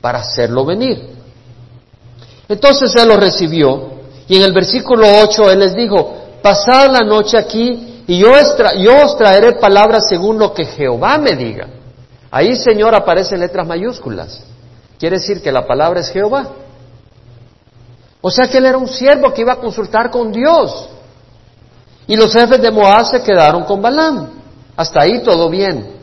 para 0.00 0.20
hacerlo 0.20 0.64
venir. 0.64 1.16
Entonces 2.48 2.94
él 2.96 3.08
lo 3.08 3.16
recibió 3.16 3.90
y 4.26 4.36
en 4.36 4.42
el 4.42 4.52
versículo 4.52 5.06
8 5.22 5.50
él 5.50 5.58
les 5.60 5.74
dijo, 5.74 6.14
pasad 6.42 6.90
la 6.90 7.06
noche 7.06 7.36
aquí 7.36 8.02
y 8.06 8.18
yo, 8.20 8.32
os 8.32 9.16
traeré 9.18 9.52
palabras 9.52 10.08
según 10.08 10.38
lo 10.38 10.54
que 10.54 10.64
Jehová 10.64 11.18
me 11.18 11.36
diga. 11.36 11.68
Ahí, 12.30 12.56
Señor, 12.56 12.94
aparece 12.94 13.34
en 13.34 13.42
letras 13.42 13.66
mayúsculas. 13.66 14.42
Quiere 14.98 15.18
decir 15.18 15.42
que 15.42 15.52
la 15.52 15.66
palabra 15.66 16.00
es 16.00 16.08
Jehová. 16.08 16.48
O 18.22 18.30
sea 18.30 18.48
que 18.48 18.58
él 18.58 18.64
era 18.64 18.78
un 18.78 18.88
siervo 18.88 19.32
que 19.34 19.42
iba 19.42 19.52
a 19.52 19.60
consultar 19.60 20.10
con 20.10 20.32
Dios. 20.32 20.88
Y 22.06 22.16
los 22.16 22.32
jefes 22.32 22.62
de 22.62 22.70
Moab 22.70 23.04
se 23.04 23.22
quedaron 23.22 23.64
con 23.64 23.82
Balaam. 23.82 24.30
Hasta 24.74 25.02
ahí 25.02 25.22
todo 25.22 25.50
bien. 25.50 25.97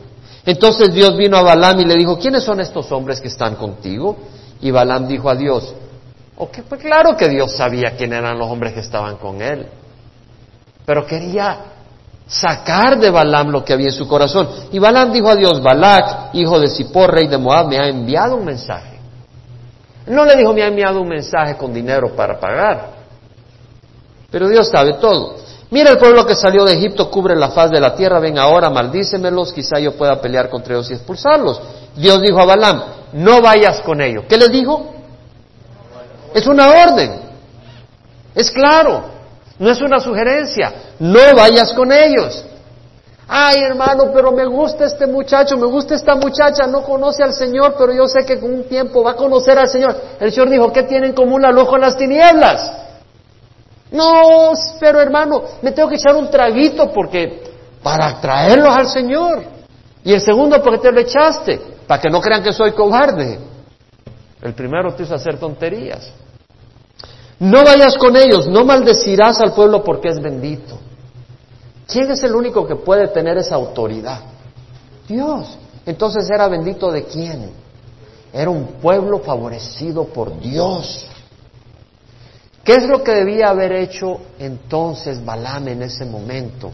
Entonces 0.46 0.94
Dios 0.94 1.16
vino 1.16 1.36
a 1.36 1.42
Balaam 1.42 1.80
y 1.80 1.84
le 1.84 1.96
dijo, 1.96 2.18
¿quiénes 2.18 2.44
son 2.44 2.60
estos 2.60 2.90
hombres 2.92 3.20
que 3.20 3.26
están 3.26 3.56
contigo? 3.56 4.16
Y 4.60 4.70
Balaam 4.70 5.08
dijo 5.08 5.28
a 5.28 5.34
Dios, 5.34 5.74
ok, 6.36 6.58
pues 6.68 6.80
claro 6.80 7.16
que 7.16 7.28
Dios 7.28 7.56
sabía 7.56 7.96
quién 7.96 8.12
eran 8.12 8.38
los 8.38 8.48
hombres 8.48 8.72
que 8.72 8.80
estaban 8.80 9.16
con 9.16 9.42
él. 9.42 9.66
Pero 10.86 11.04
quería 11.04 11.58
sacar 12.28 12.98
de 12.98 13.10
Balaam 13.10 13.48
lo 13.48 13.64
que 13.64 13.72
había 13.72 13.88
en 13.88 13.92
su 13.92 14.06
corazón. 14.06 14.48
Y 14.70 14.78
Balaam 14.78 15.12
dijo 15.12 15.28
a 15.28 15.34
Dios, 15.34 15.60
Balac, 15.60 16.34
hijo 16.34 16.60
de 16.60 16.68
Zippor, 16.68 17.12
rey 17.12 17.26
de 17.26 17.38
Moab, 17.38 17.66
me 17.66 17.78
ha 17.78 17.88
enviado 17.88 18.36
un 18.36 18.44
mensaje. 18.44 19.00
No 20.06 20.24
le 20.24 20.36
dijo, 20.36 20.54
me 20.54 20.62
ha 20.62 20.68
enviado 20.68 21.00
un 21.00 21.08
mensaje 21.08 21.56
con 21.56 21.74
dinero 21.74 22.14
para 22.14 22.38
pagar. 22.38 22.90
Pero 24.30 24.48
Dios 24.48 24.68
sabe 24.68 24.94
todo. 24.94 25.36
Mira 25.70 25.90
el 25.90 25.98
pueblo 25.98 26.24
que 26.24 26.34
salió 26.34 26.64
de 26.64 26.74
Egipto, 26.74 27.10
cubre 27.10 27.34
la 27.34 27.48
faz 27.48 27.70
de 27.70 27.80
la 27.80 27.94
tierra, 27.94 28.20
ven 28.20 28.38
ahora, 28.38 28.70
maldícemelos, 28.70 29.52
quizá 29.52 29.80
yo 29.80 29.96
pueda 29.96 30.20
pelear 30.20 30.48
contra 30.48 30.74
ellos 30.74 30.90
y 30.90 30.94
expulsarlos. 30.94 31.60
Dios 31.96 32.20
dijo 32.22 32.40
a 32.40 32.44
Balaam, 32.44 32.82
no 33.14 33.42
vayas 33.42 33.80
con 33.80 34.00
ellos. 34.00 34.24
¿Qué 34.28 34.36
le 34.36 34.48
dijo? 34.48 34.94
Es 36.34 36.46
una 36.46 36.70
orden. 36.70 37.20
Es 38.34 38.50
claro. 38.50 39.04
No 39.58 39.70
es 39.70 39.80
una 39.80 39.98
sugerencia. 39.98 40.72
No 40.98 41.34
vayas 41.34 41.72
con 41.72 41.90
ellos. 41.90 42.44
Ay, 43.28 43.56
hermano, 43.62 44.12
pero 44.14 44.30
me 44.30 44.46
gusta 44.46 44.84
este 44.84 45.04
muchacho, 45.06 45.56
me 45.56 45.66
gusta 45.66 45.96
esta 45.96 46.14
muchacha, 46.14 46.68
no 46.68 46.82
conoce 46.82 47.24
al 47.24 47.32
Señor, 47.32 47.74
pero 47.76 47.92
yo 47.92 48.06
sé 48.06 48.24
que 48.24 48.38
con 48.38 48.52
un 48.52 48.64
tiempo 48.64 49.02
va 49.02 49.12
a 49.12 49.16
conocer 49.16 49.58
al 49.58 49.68
Señor. 49.68 49.96
El 50.20 50.30
Señor 50.30 50.48
dijo, 50.48 50.72
¿qué 50.72 50.84
tienen 50.84 51.10
en 51.10 51.16
común 51.16 51.42
la 51.42 51.50
luz 51.50 51.66
con 51.68 51.80
las 51.80 51.96
tinieblas? 51.96 52.85
No, 53.90 54.52
pero 54.80 55.00
hermano, 55.00 55.42
me 55.62 55.72
tengo 55.72 55.88
que 55.88 55.96
echar 55.96 56.16
un 56.16 56.30
traguito 56.30 56.90
porque 56.92 57.42
para 57.82 58.20
traerlos 58.20 58.74
al 58.74 58.88
Señor. 58.88 59.44
Y 60.04 60.12
el 60.12 60.20
segundo, 60.20 60.60
porque 60.62 60.78
te 60.78 60.92
lo 60.92 61.00
echaste, 61.00 61.60
para 61.86 62.00
que 62.00 62.10
no 62.10 62.20
crean 62.20 62.42
que 62.42 62.52
soy 62.52 62.72
cobarde. 62.72 63.38
El 64.42 64.54
primero 64.54 64.94
te 64.94 65.02
hizo 65.02 65.14
hacer 65.14 65.38
tonterías. 65.38 66.08
No 67.38 67.64
vayas 67.64 67.96
con 67.96 68.16
ellos, 68.16 68.48
no 68.48 68.64
maldecirás 68.64 69.40
al 69.40 69.52
pueblo 69.52 69.84
porque 69.84 70.08
es 70.08 70.20
bendito. 70.20 70.78
¿Quién 71.86 72.10
es 72.10 72.22
el 72.22 72.34
único 72.34 72.66
que 72.66 72.76
puede 72.76 73.08
tener 73.08 73.36
esa 73.38 73.54
autoridad? 73.54 74.20
Dios. 75.06 75.56
Entonces 75.84 76.28
era 76.28 76.48
bendito 76.48 76.90
de 76.90 77.04
quién? 77.04 77.50
Era 78.32 78.50
un 78.50 78.66
pueblo 78.82 79.20
favorecido 79.20 80.04
por 80.04 80.38
Dios. 80.40 81.06
¿Qué 82.66 82.74
es 82.74 82.88
lo 82.88 83.04
que 83.04 83.12
debía 83.12 83.50
haber 83.50 83.70
hecho 83.70 84.18
entonces 84.40 85.24
Balaam 85.24 85.68
en 85.68 85.82
ese 85.82 86.04
momento? 86.04 86.72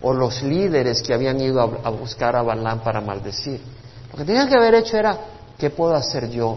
O 0.00 0.14
los 0.14 0.40
líderes 0.44 1.02
que 1.02 1.12
habían 1.12 1.40
ido 1.40 1.60
a, 1.60 1.90
buscar 1.90 2.36
a 2.36 2.42
Balaam 2.42 2.84
para 2.84 3.00
maldecir. 3.00 3.60
Lo 4.12 4.18
que 4.18 4.24
tenían 4.24 4.48
que 4.48 4.54
haber 4.54 4.76
hecho 4.76 4.96
era, 4.96 5.18
¿qué 5.58 5.70
puedo 5.70 5.92
hacer 5.92 6.30
yo 6.30 6.56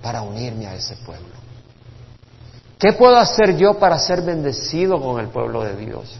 para 0.00 0.22
unirme 0.22 0.66
a 0.66 0.74
ese 0.74 0.96
pueblo? 1.04 1.34
¿Qué 2.78 2.94
puedo 2.94 3.18
hacer 3.18 3.58
yo 3.58 3.74
para 3.74 3.98
ser 3.98 4.22
bendecido 4.22 4.98
con 5.02 5.20
el 5.20 5.28
pueblo 5.28 5.62
de 5.62 5.76
Dios? 5.76 6.18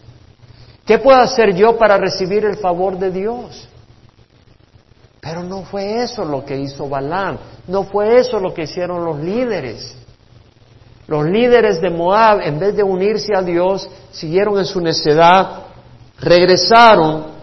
¿Qué 0.84 0.98
puedo 0.98 1.18
hacer 1.18 1.54
yo 1.54 1.78
para 1.78 1.96
recibir 1.96 2.44
el 2.44 2.58
favor 2.58 2.98
de 2.98 3.10
Dios? 3.12 3.66
Pero 5.22 5.42
no 5.42 5.62
fue 5.62 6.02
eso 6.02 6.22
lo 6.22 6.44
que 6.44 6.58
hizo 6.58 6.86
Balaam, 6.86 7.38
no 7.66 7.84
fue 7.84 8.18
eso 8.18 8.38
lo 8.40 8.52
que 8.52 8.64
hicieron 8.64 9.06
los 9.06 9.20
líderes. 9.20 10.03
Los 11.06 11.26
líderes 11.26 11.80
de 11.80 11.90
Moab, 11.90 12.40
en 12.40 12.58
vez 12.58 12.76
de 12.76 12.82
unirse 12.82 13.34
a 13.36 13.42
Dios, 13.42 13.88
siguieron 14.10 14.58
en 14.58 14.64
su 14.64 14.80
necedad, 14.80 15.64
regresaron, 16.20 17.34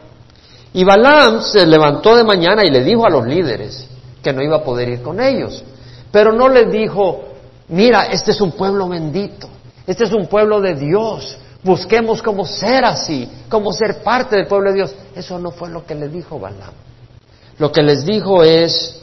y 0.74 0.84
Balaam 0.84 1.42
se 1.42 1.66
levantó 1.68 2.16
de 2.16 2.24
mañana 2.24 2.64
y 2.66 2.72
le 2.72 2.84
dijo 2.84 3.06
a 3.06 3.10
los 3.10 3.28
líderes 3.28 3.88
que 4.24 4.32
no 4.32 4.42
iba 4.42 4.58
a 4.58 4.64
poder 4.64 4.90
ir 4.90 5.02
con 5.02 5.20
ellos. 5.20 5.64
Pero 6.12 6.32
no 6.32 6.48
les 6.48 6.72
dijo, 6.72 7.26
mira, 7.68 8.06
este 8.06 8.32
es 8.32 8.42
un 8.42 8.54
pueblo 8.54 8.88
bendito, 8.88 9.50
este 9.86 10.06
es 10.06 10.14
un 10.14 10.28
pueblo 10.28 10.62
de 10.62 10.76
Dios, 10.76 11.38
busquemos 11.64 12.22
cómo 12.22 12.46
ser 12.46 12.86
así, 12.86 13.30
cómo 13.50 13.74
ser 13.74 14.02
parte 14.02 14.38
del 14.38 14.48
pueblo 14.48 14.70
de 14.70 14.76
Dios. 14.76 14.96
Eso 15.16 15.38
no 15.40 15.52
fue 15.52 15.70
lo 15.70 15.86
que 15.86 15.96
le 15.96 16.08
dijo 16.08 16.40
Balaam. 16.40 16.74
Lo 17.58 17.72
que 17.72 17.84
les 17.84 18.06
dijo 18.06 18.44
es, 18.44 19.02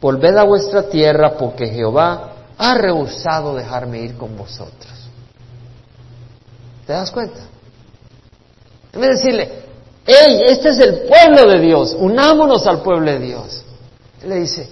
volved 0.00 0.36
a 0.36 0.44
vuestra 0.44 0.88
tierra 0.88 1.36
porque 1.36 1.68
Jehová 1.68 2.39
ha 2.62 2.74
rehusado 2.74 3.56
dejarme 3.56 4.00
ir 4.00 4.18
con 4.18 4.36
vosotros. 4.36 4.92
¿Te 6.86 6.92
das 6.92 7.10
cuenta? 7.10 7.40
En 8.92 9.00
vez 9.00 9.10
de 9.10 9.16
decirle, 9.16 9.62
¡Ey, 10.06 10.42
este 10.44 10.68
es 10.68 10.78
el 10.78 11.02
pueblo 11.08 11.50
de 11.50 11.58
Dios! 11.58 11.96
Unámonos 11.98 12.66
al 12.66 12.82
pueblo 12.82 13.10
de 13.10 13.18
Dios. 13.18 13.64
Él 14.22 14.28
le 14.28 14.40
dice, 14.40 14.68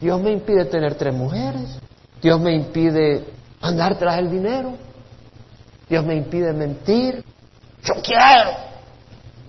Dios 0.00 0.18
me 0.22 0.32
impide 0.32 0.64
tener 0.64 0.94
tres 0.94 1.12
mujeres, 1.12 1.78
Dios 2.22 2.40
me 2.40 2.54
impide 2.54 3.26
andar 3.60 3.98
tras 3.98 4.16
el 4.16 4.30
dinero, 4.30 4.72
Dios 5.86 6.02
me 6.02 6.14
impide 6.14 6.54
mentir. 6.54 7.22
Yo 7.84 7.94
quiero, 8.02 8.52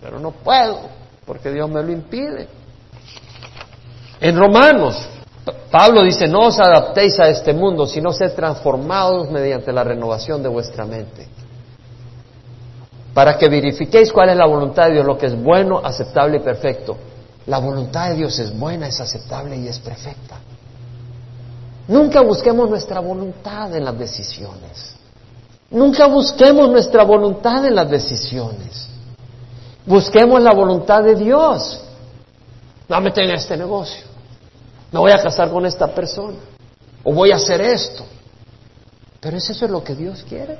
pero 0.01 0.19
no 0.19 0.31
puedo, 0.31 0.81
porque 1.25 1.49
Dios 1.49 1.69
me 1.69 1.81
lo 1.81 1.93
impide. 1.93 2.49
En 4.19 4.37
Romanos, 4.37 5.07
Pablo 5.71 6.03
dice, 6.03 6.27
no 6.27 6.47
os 6.47 6.59
adaptéis 6.59 7.19
a 7.19 7.27
este 7.27 7.51
mundo, 7.51 7.85
sino 7.85 8.13
sed 8.13 8.33
transformados 8.33 9.29
mediante 9.29 9.73
la 9.73 9.83
renovación 9.83 10.41
de 10.41 10.49
vuestra 10.49 10.85
mente. 10.85 11.27
Para 13.13 13.37
que 13.37 13.49
verifiquéis 13.49 14.11
cuál 14.11 14.29
es 14.29 14.37
la 14.37 14.45
voluntad 14.45 14.85
de 14.87 14.93
Dios, 14.93 15.05
lo 15.05 15.17
que 15.17 15.25
es 15.25 15.41
bueno, 15.41 15.81
aceptable 15.83 16.37
y 16.37 16.39
perfecto. 16.39 16.95
La 17.47 17.59
voluntad 17.59 18.09
de 18.09 18.15
Dios 18.15 18.39
es 18.39 18.57
buena, 18.57 18.87
es 18.87 18.99
aceptable 19.01 19.57
y 19.57 19.67
es 19.67 19.79
perfecta. 19.79 20.37
Nunca 21.87 22.21
busquemos 22.21 22.69
nuestra 22.69 23.01
voluntad 23.01 23.75
en 23.75 23.83
las 23.83 23.97
decisiones. 23.97 24.95
Nunca 25.69 26.07
busquemos 26.07 26.69
nuestra 26.69 27.03
voluntad 27.03 27.65
en 27.65 27.75
las 27.75 27.89
decisiones. 27.89 28.87
Busquemos 29.85 30.41
la 30.41 30.53
voluntad 30.53 31.03
de 31.03 31.15
Dios. 31.15 31.81
No 32.87 32.97
en 32.97 33.31
este 33.31 33.57
negocio. 33.57 34.12
Me 34.93 34.99
voy 34.99 35.11
a 35.11 35.17
casar 35.17 35.49
con 35.49 35.65
esta 35.65 35.87
persona. 35.87 36.37
O 37.03 37.11
voy 37.11 37.31
a 37.31 37.35
hacer 37.35 37.59
esto. 37.61 38.05
Pero 39.19 39.37
¿es 39.37 39.49
eso 39.49 39.67
lo 39.67 39.83
que 39.83 39.95
Dios 39.95 40.23
quiere? 40.29 40.59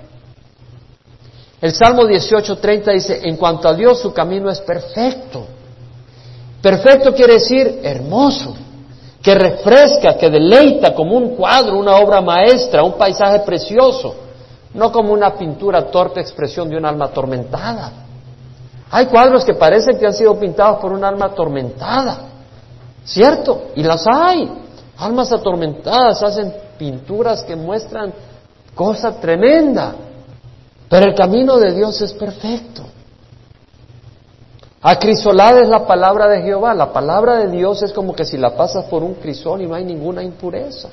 El 1.61 1.71
Salmo 1.73 2.03
18:30 2.03 2.91
dice, 2.93 3.21
en 3.23 3.37
cuanto 3.37 3.69
a 3.69 3.75
Dios 3.75 4.01
su 4.01 4.11
camino 4.11 4.49
es 4.49 4.59
perfecto. 4.59 5.45
Perfecto 6.61 7.13
quiere 7.13 7.33
decir 7.35 7.81
hermoso, 7.83 8.55
que 9.21 9.35
refresca, 9.35 10.17
que 10.17 10.29
deleita 10.29 10.93
como 10.93 11.15
un 11.15 11.35
cuadro, 11.35 11.77
una 11.77 11.97
obra 11.97 12.19
maestra, 12.19 12.83
un 12.83 12.97
paisaje 12.97 13.41
precioso, 13.41 14.15
no 14.73 14.91
como 14.91 15.13
una 15.13 15.35
pintura 15.35 15.91
torpe 15.91 16.21
expresión 16.21 16.69
de 16.69 16.77
un 16.77 16.85
alma 16.85 17.05
atormentada. 17.05 17.91
Hay 18.89 19.05
cuadros 19.05 19.45
que 19.45 19.53
parecen 19.53 19.99
que 19.99 20.07
han 20.07 20.13
sido 20.13 20.37
pintados 20.39 20.79
por 20.79 20.91
un 20.91 21.03
alma 21.03 21.27
atormentada, 21.27 22.32
¿cierto? 23.05 23.71
Y 23.75 23.83
las 23.83 24.05
hay. 24.07 24.51
Almas 24.97 25.31
atormentadas 25.31 26.21
hacen 26.21 26.53
pinturas 26.77 27.43
que 27.43 27.55
muestran 27.55 28.13
cosa 28.75 29.19
tremenda, 29.19 29.95
pero 30.89 31.07
el 31.07 31.15
camino 31.15 31.57
de 31.57 31.73
Dios 31.73 32.01
es 32.01 32.13
perfecto. 32.13 32.83
Acrisolada 34.81 35.61
es 35.61 35.69
la 35.69 35.87
palabra 35.87 36.27
de 36.27 36.41
Jehová. 36.41 36.73
La 36.73 36.91
palabra 36.91 37.37
de 37.37 37.47
Dios 37.47 37.81
es 37.83 37.93
como 37.93 38.13
que 38.13 38.25
si 38.25 38.37
la 38.37 38.55
pasas 38.55 38.85
por 38.85 39.01
un 39.01 39.13
crisol 39.15 39.61
y 39.61 39.67
no 39.67 39.75
hay 39.75 39.85
ninguna 39.85 40.21
impureza. 40.21 40.89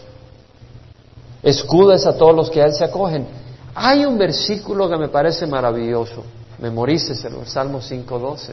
Escudo 1.43 1.93
es 1.93 2.07
a 2.07 2.17
todos 2.17 2.35
los 2.35 2.51
que 2.51 2.63
a 2.63 2.67
él 2.67 2.75
se 2.75 2.85
acogen. 2.85 3.27
Hay 3.75 4.05
un 4.05 4.17
versículo 4.17 4.89
que 4.89 4.97
me 4.97 5.09
parece 5.09 5.47
maravilloso. 5.47 6.23
Memoríceselo, 6.59 7.41
el 7.41 7.49
Salmo 7.49 7.81
5.12. 7.81 8.53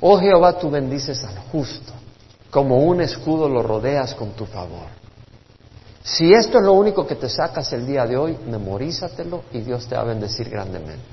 Oh 0.00 0.18
Jehová, 0.18 0.58
tú 0.58 0.70
bendices 0.70 1.24
al 1.24 1.38
justo. 1.50 1.92
Como 2.50 2.78
un 2.78 3.00
escudo 3.00 3.48
lo 3.48 3.62
rodeas 3.62 4.14
con 4.14 4.30
tu 4.30 4.46
favor. 4.46 4.86
Si 6.02 6.32
esto 6.32 6.58
es 6.58 6.64
lo 6.64 6.72
único 6.72 7.06
que 7.06 7.16
te 7.16 7.28
sacas 7.28 7.70
el 7.72 7.86
día 7.86 8.06
de 8.06 8.16
hoy, 8.16 8.38
memorízatelo 8.46 9.44
y 9.52 9.60
Dios 9.60 9.86
te 9.86 9.94
va 9.94 10.02
a 10.02 10.04
bendecir 10.04 10.48
grandemente. 10.48 11.04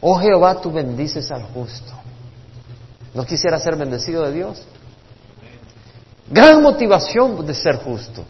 Oh 0.00 0.16
Jehová, 0.18 0.60
tú 0.60 0.72
bendices 0.72 1.30
al 1.30 1.44
justo. 1.44 1.92
¿No 3.14 3.24
quisiera 3.24 3.58
ser 3.58 3.76
bendecido 3.76 4.24
de 4.24 4.32
Dios? 4.32 4.62
Gran 6.30 6.62
motivación 6.62 7.46
de 7.46 7.54
ser 7.54 7.76
justo. 7.76 8.24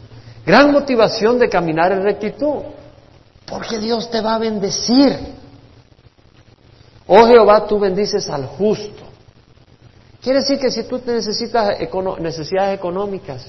Gran 0.45 0.71
motivación 0.71 1.37
de 1.37 1.49
caminar 1.49 1.91
en 1.91 2.03
rectitud. 2.03 2.61
Porque 3.45 3.79
Dios 3.79 4.09
te 4.09 4.21
va 4.21 4.35
a 4.35 4.39
bendecir. 4.39 5.17
Oh 7.07 7.25
Jehová, 7.25 7.65
tú 7.67 7.79
bendices 7.79 8.29
al 8.29 8.45
justo. 8.45 9.08
Quiere 10.21 10.39
decir 10.39 10.59
que 10.59 10.69
si 10.69 10.83
tú 10.83 11.01
necesitas 11.05 11.77
necesidades 12.19 12.77
económicas, 12.77 13.45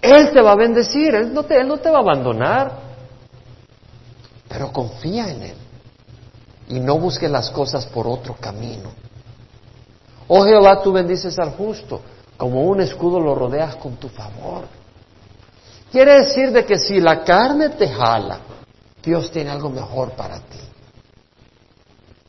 Él 0.00 0.30
te 0.32 0.40
va 0.40 0.52
a 0.52 0.56
bendecir, 0.56 1.14
él 1.14 1.34
no, 1.34 1.42
te, 1.42 1.60
él 1.60 1.66
no 1.66 1.78
te 1.78 1.90
va 1.90 1.98
a 1.98 2.02
abandonar. 2.02 2.72
Pero 4.48 4.72
confía 4.72 5.28
en 5.30 5.42
Él 5.42 5.56
y 6.68 6.80
no 6.80 6.98
busques 6.98 7.30
las 7.30 7.50
cosas 7.50 7.86
por 7.86 8.06
otro 8.06 8.34
camino. 8.34 8.90
Oh 10.28 10.44
Jehová, 10.44 10.80
tú 10.80 10.92
bendices 10.92 11.38
al 11.38 11.50
justo, 11.50 12.00
como 12.36 12.62
un 12.62 12.80
escudo 12.80 13.18
lo 13.18 13.34
rodeas 13.34 13.74
con 13.76 13.96
tu 13.96 14.08
favor. 14.08 14.64
Quiere 15.90 16.20
decir 16.20 16.52
de 16.52 16.64
que 16.64 16.78
si 16.78 17.00
la 17.00 17.24
carne 17.24 17.70
te 17.70 17.88
jala, 17.88 18.38
Dios 19.02 19.30
tiene 19.32 19.50
algo 19.50 19.68
mejor 19.70 20.12
para 20.12 20.38
ti. 20.38 20.60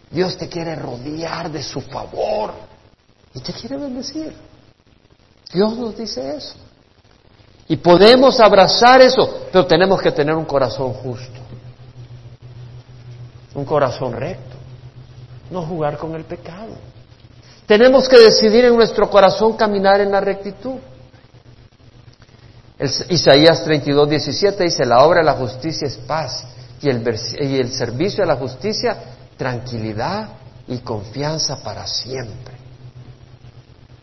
Dios 0.10 0.36
te 0.36 0.50
quiere 0.50 0.76
rodear 0.76 1.52
de 1.52 1.62
su 1.62 1.80
favor 1.80 2.71
y 3.34 3.40
te 3.40 3.54
quiere 3.54 3.78
bendecir. 3.78 4.34
Dios 5.54 5.78
nos 5.78 5.98
dice 5.98 6.36
eso. 6.36 6.56
Y 7.68 7.78
podemos 7.78 8.40
abrazar 8.40 9.02
eso, 9.02 9.48
pero 9.52 9.66
tenemos 9.66 10.02
que 10.02 10.12
tener 10.12 10.36
un 10.36 10.46
corazón 10.46 10.94
justo 10.94 11.42
un 13.54 13.66
corazón 13.66 14.14
recto, 14.14 14.56
no 15.50 15.64
jugar 15.64 15.98
con 15.98 16.16
el 16.16 16.24
pecado. 16.24 16.76
Tenemos 17.66 18.08
que 18.08 18.18
decidir 18.18 18.66
en 18.66 18.76
nuestro 18.76 19.10
corazón 19.10 19.54
caminar 19.54 20.02
en 20.02 20.12
la 20.12 20.22
rectitud. 20.22 20.78
Isaías 23.10 23.64
32, 23.64 24.10
17 24.10 24.64
dice, 24.64 24.86
la 24.86 25.06
obra 25.06 25.20
de 25.20 25.26
la 25.26 25.34
justicia 25.34 25.88
es 25.88 25.98
paz 25.98 26.44
y 26.82 26.90
el, 26.90 27.04
y 27.40 27.58
el 27.58 27.72
servicio 27.72 28.24
de 28.24 28.28
la 28.28 28.36
justicia, 28.36 28.98
tranquilidad 29.38 30.30
y 30.68 30.80
confianza 30.80 31.62
para 31.62 31.86
siempre. 31.86 32.61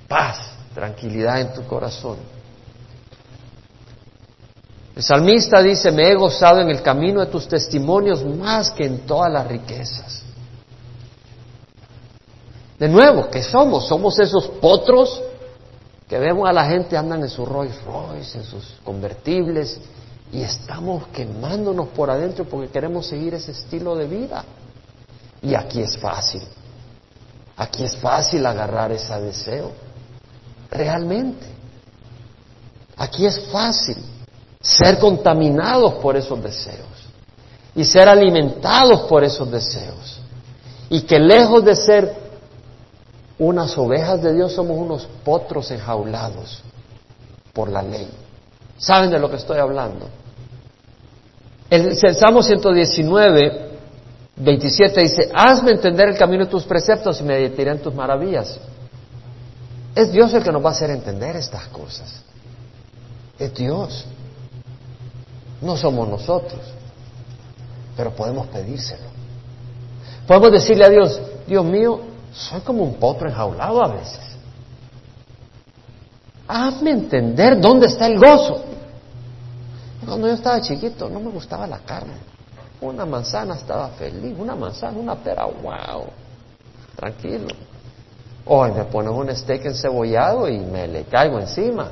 Paz, 0.09 0.39
tranquilidad 0.75 1.41
en 1.41 1.53
tu 1.53 1.65
corazón. 1.67 2.17
El 4.97 5.03
salmista 5.03 5.63
dice, 5.63 5.93
me 5.93 6.11
he 6.11 6.15
gozado 6.17 6.61
en 6.61 6.71
el 6.71 6.83
camino 6.83 7.21
de 7.21 7.27
tus 7.27 7.47
testimonios 7.47 8.25
más 8.25 8.73
que 8.73 8.85
en 8.87 9.07
todas 9.07 9.33
las 9.33 9.47
riquezas. 9.47 10.23
De 12.79 12.89
nuevo, 12.89 13.29
¿qué 13.29 13.43
somos? 13.43 13.87
Somos 13.87 14.19
esos 14.19 14.49
potros 14.49 15.23
que 16.09 16.19
vemos 16.19 16.49
a 16.49 16.53
la 16.53 16.65
gente 16.65 16.97
andan 16.97 17.23
en 17.23 17.29
sus 17.29 17.47
Rolls 17.47 17.81
Royce, 17.85 18.39
en 18.39 18.45
sus 18.45 18.81
convertibles, 18.83 19.79
y 20.33 20.43
estamos 20.43 21.07
quemándonos 21.09 21.89
por 21.89 22.11
adentro 22.11 22.45
porque 22.45 22.69
queremos 22.69 23.07
seguir 23.07 23.35
ese 23.35 23.53
estilo 23.53 23.95
de 23.95 24.07
vida. 24.07 24.45
Y 25.43 25.55
aquí 25.55 25.81
es 25.81 25.97
fácil. 25.99 26.43
Aquí 27.57 27.85
es 27.85 27.97
fácil 27.97 28.45
agarrar 28.47 28.93
ese 28.93 29.15
deseo. 29.21 29.73
Realmente. 30.71 31.47
Aquí 32.97 33.27
es 33.27 33.41
fácil 33.51 33.97
ser 34.61 34.99
contaminados 34.99 35.95
por 35.95 36.17
esos 36.17 36.43
deseos 36.43 36.87
y 37.75 37.85
ser 37.85 38.09
alimentados 38.09 39.03
por 39.03 39.23
esos 39.23 39.51
deseos. 39.51 40.21
Y 40.91 41.03
que 41.03 41.19
lejos 41.19 41.65
de 41.65 41.77
ser 41.77 42.15
unas 43.39 43.77
ovejas 43.79 44.21
de 44.23 44.35
Dios 44.35 44.53
somos 44.53 44.77
unos 44.77 45.09
potros 45.25 45.71
enjaulados 45.71 46.63
por 47.53 47.69
la 47.71 47.83
ley. 47.83 48.09
¿Saben 48.79 49.11
de 49.11 49.19
lo 49.19 49.31
que 49.31 49.37
estoy 49.37 49.59
hablando? 49.59 50.09
El, 51.71 51.95
Salmo 51.97 52.43
119, 52.43 53.69
27 54.37 55.01
dice, 55.01 55.31
hazme 55.35 55.73
entender 55.73 56.09
el 56.09 56.17
camino 56.17 56.45
de 56.45 56.51
tus 56.51 56.65
preceptos 56.65 57.21
y 57.21 57.25
meditaré 57.25 57.71
en 57.71 57.81
tus 57.81 57.95
maravillas. 57.95 58.59
Es 59.99 60.13
Dios 60.13 60.33
el 60.33 60.45
que 60.45 60.53
nos 60.53 60.65
va 60.65 60.69
a 60.69 60.73
hacer 60.75 60.91
entender 60.91 61.35
estas 61.35 61.67
cosas. 61.71 62.23
Es 63.37 63.53
Dios. 63.53 64.07
No 65.61 65.77
somos 65.77 66.09
nosotros, 66.09 66.61
pero 67.97 68.15
podemos 68.15 68.47
pedírselo. 68.47 69.09
Podemos 70.25 70.53
decirle 70.53 70.85
a 70.85 70.89
Dios, 70.89 71.21
Dios 71.49 71.65
mío, 71.65 72.01
soy 72.33 72.61
como 72.61 72.85
un 72.85 72.95
potro 72.95 73.29
enjaulado 73.29 73.83
a 73.83 73.89
veces. 73.89 74.21
Hazme 76.47 76.93
entender 76.93 77.61
dónde 77.61 77.89
está 77.89 78.07
el 78.07 78.21
gozo. 78.21 78.67
Cuando 80.07 80.29
yo 80.29 80.35
estaba 80.35 80.61
chiquito 80.61 81.09
no 81.09 81.19
me 81.19 81.31
gustaba 81.31 81.67
la 81.67 81.81
carne. 81.81 82.15
Una 82.81 83.05
manzana 83.05 83.57
estaba 83.57 83.89
feliz, 83.89 84.37
una 84.39 84.55
manzana, 84.55 84.97
una 84.97 85.17
pera, 85.17 85.45
wow, 85.47 86.05
tranquilo. 86.95 87.49
Hoy 88.49 88.73
me 88.73 88.85
pones 88.85 89.13
un 89.13 89.35
steak 89.37 89.67
encebollado 89.67 90.49
y 90.49 90.59
me 90.59 90.89
le 90.89 91.05
caigo 91.05 91.39
encima. 91.39 91.91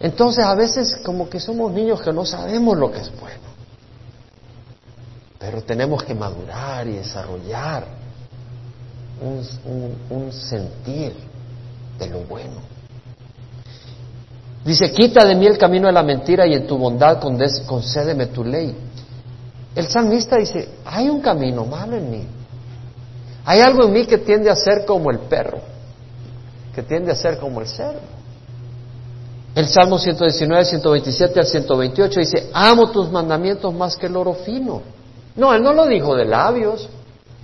Entonces 0.00 0.44
a 0.44 0.54
veces 0.56 0.98
como 1.04 1.30
que 1.30 1.38
somos 1.38 1.70
niños 1.70 2.02
que 2.02 2.12
no 2.12 2.24
sabemos 2.24 2.76
lo 2.76 2.90
que 2.90 2.98
es 2.98 3.20
bueno. 3.20 3.40
Pero 5.38 5.62
tenemos 5.62 6.02
que 6.02 6.14
madurar 6.14 6.88
y 6.88 6.94
desarrollar 6.94 7.84
un, 9.20 10.32
sentir 10.32 11.14
de 11.96 12.08
lo 12.08 12.20
bueno. 12.22 12.60
Dice, 14.64 14.92
quita 14.92 15.24
de 15.24 15.36
mí 15.36 15.46
el 15.46 15.58
camino 15.58 15.86
de 15.86 15.92
la 15.92 16.02
mentira 16.02 16.44
y 16.46 16.54
en 16.54 16.66
tu 16.66 16.76
bondad 16.76 17.20
concédeme 17.66 18.26
tu 18.26 18.42
ley. 18.42 18.76
El 19.76 19.86
salmista 19.86 20.36
dice, 20.36 20.68
hay 20.84 21.08
un 21.08 21.20
camino 21.20 21.64
malo 21.64 21.96
en 21.96 22.10
mí. 22.10 22.26
Hay 23.44 23.60
algo 23.60 23.84
en 23.84 23.92
mí 23.92 24.06
que 24.06 24.18
tiende 24.18 24.50
a 24.50 24.56
ser 24.56 24.84
como 24.84 25.10
el 25.10 25.18
perro, 25.20 25.58
que 26.74 26.82
tiende 26.82 27.12
a 27.12 27.14
ser 27.14 27.38
como 27.38 27.60
el 27.60 27.66
cerdo. 27.66 28.00
El 29.54 29.68
Salmo 29.68 29.98
119, 29.98 30.64
127 30.64 31.40
al 31.40 31.46
128 31.46 32.20
dice, 32.20 32.50
amo 32.52 32.90
tus 32.90 33.10
mandamientos 33.10 33.74
más 33.74 33.96
que 33.96 34.06
el 34.06 34.16
oro 34.16 34.32
fino. 34.32 34.80
No, 35.36 35.52
él 35.52 35.62
no 35.62 35.72
lo 35.72 35.86
dijo 35.86 36.14
de 36.14 36.24
labios, 36.24 36.88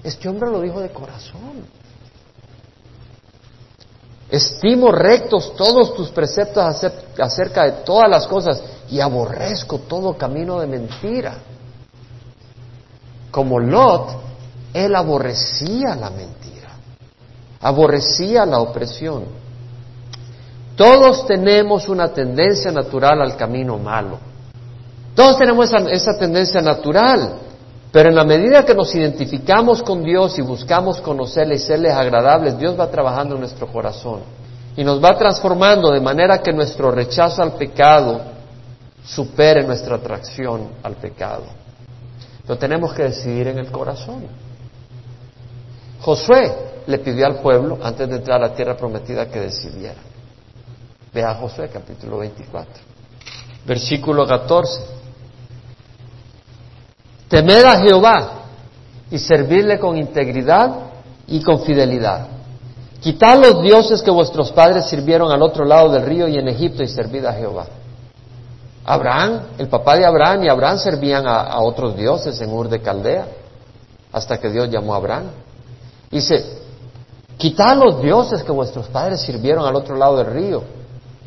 este 0.03 0.29
hombre 0.29 0.51
lo 0.51 0.61
dijo 0.61 0.81
de 0.81 0.91
corazón. 0.91 1.67
Estimo 4.31 4.93
rectos 4.93 5.55
todos 5.57 5.95
tus 5.95 6.11
preceptos 6.11 6.63
acerca 7.19 7.65
de 7.65 7.73
todas 7.85 8.11
las 8.11 8.27
cosas 8.27 8.63
y 8.91 9.01
aborrezco 9.01 9.79
todo 9.81 10.17
camino 10.17 10.61
de 10.61 10.67
mentira. 10.67 11.39
Como 13.31 13.59
Lot, 13.59 14.28
él 14.73 14.95
aborrecía 14.95 15.95
la 15.95 16.11
mentira, 16.11 16.71
aborrecía 17.61 18.45
la 18.47 18.61
opresión. 18.61 19.25
Todos 20.77 21.27
tenemos 21.27 21.89
una 21.89 22.09
tendencia 22.09 22.71
natural 22.71 23.21
al 23.21 23.37
camino 23.37 23.79
malo. 23.79 24.19
Todos 25.15 25.37
tenemos 25.37 25.73
esa, 25.73 26.17
tendencia 26.17 26.61
natural. 26.61 27.41
Pero 27.91 28.11
en 28.11 28.15
la 28.15 28.23
medida 28.23 28.65
que 28.65 28.75
nos 28.75 28.95
identificamos 28.95 29.83
con 29.83 30.05
Dios 30.05 30.39
y 30.39 30.43
buscamos 30.43 31.01
conocerle 31.01 31.57
y 31.57 31.59
serles 31.59 31.93
agradables, 31.93 32.57
Dios 32.59 32.79
va 32.79 32.91
trabajando 32.91 33.35
en 33.35 33.41
nuestro 33.41 33.67
corazón 33.67 34.21
y 34.77 34.85
nos 34.85 35.03
va 35.03 35.19
transformando 35.19 35.91
de 35.91 36.01
manera 36.01 36.41
que 36.41 36.53
nuestro 36.53 36.93
rechazo 36.93 37.43
al 37.43 37.55
pecado 37.55 38.21
supere 39.05 39.65
nuestra 39.65 39.97
atracción 39.97 40.69
al 40.85 40.95
pecado. 40.95 41.43
Lo 42.47 42.57
tenemos 42.57 42.95
que 42.95 43.03
decidir 43.03 43.49
en 43.49 43.59
el 43.59 43.73
corazón. 43.73 44.27
Josué 46.01 46.53
le 46.87 46.99
pidió 46.99 47.27
al 47.27 47.37
pueblo, 47.41 47.79
antes 47.83 48.09
de 48.09 48.17
entrar 48.17 48.43
a 48.43 48.49
la 48.49 48.55
tierra 48.55 48.77
prometida, 48.77 49.27
que 49.27 49.41
decidiera. 49.41 50.01
Vea 51.13 51.35
Josué 51.35 51.69
capítulo 51.73 52.19
24, 52.19 52.73
versículo 53.67 54.27
14. 54.27 54.81
Temed 57.29 57.65
a 57.65 57.81
Jehová 57.81 58.33
y 59.11 59.19
servirle 59.19 59.79
con 59.79 59.97
integridad 59.97 60.71
y 61.27 61.43
con 61.43 61.61
fidelidad. 61.61 62.27
Quitad 63.01 63.41
los 63.41 63.63
dioses 63.63 64.03
que 64.03 64.11
vuestros 64.11 64.51
padres 64.53 64.89
sirvieron 64.89 65.31
al 65.31 65.43
otro 65.43 65.65
lado 65.65 65.91
del 65.91 66.03
río 66.03 66.27
y 66.27 66.37
en 66.37 66.49
Egipto 66.49 66.83
y 66.83 66.89
servid 66.89 67.25
a 67.27 67.33
Jehová. 67.33 67.67
Abraham, 68.85 69.43
el 69.59 69.69
papá 69.69 69.97
de 69.97 70.07
Abraham 70.07 70.45
y 70.45 70.49
Abraham 70.49 70.79
servían 70.79 71.27
a, 71.27 71.61
otros 71.61 71.97
dioses 71.97 72.41
en 72.41 72.51
Ur 72.51 72.69
de 72.69 72.81
Caldea, 72.81 73.27
hasta 74.11 74.39
que 74.39 74.49
Dios 74.49 74.71
llamó 74.71 74.95
a 74.95 74.97
Abraham. 74.97 75.27
Dice, 76.11 76.59
quitad 77.37 77.77
los 77.77 78.03
dioses 78.03 78.43
que 78.43 78.53
vuestros 78.53 78.87
padres 78.89 79.21
sirvieron 79.21 79.67
al 79.67 79.77
otro 79.77 79.97
lado 79.97 80.17
del 80.17 80.27
río 80.27 80.63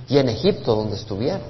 y 0.07 0.17
en 0.17 0.29
Egipto 0.29 0.75
donde 0.75 0.95
estuvieron. 0.95 1.41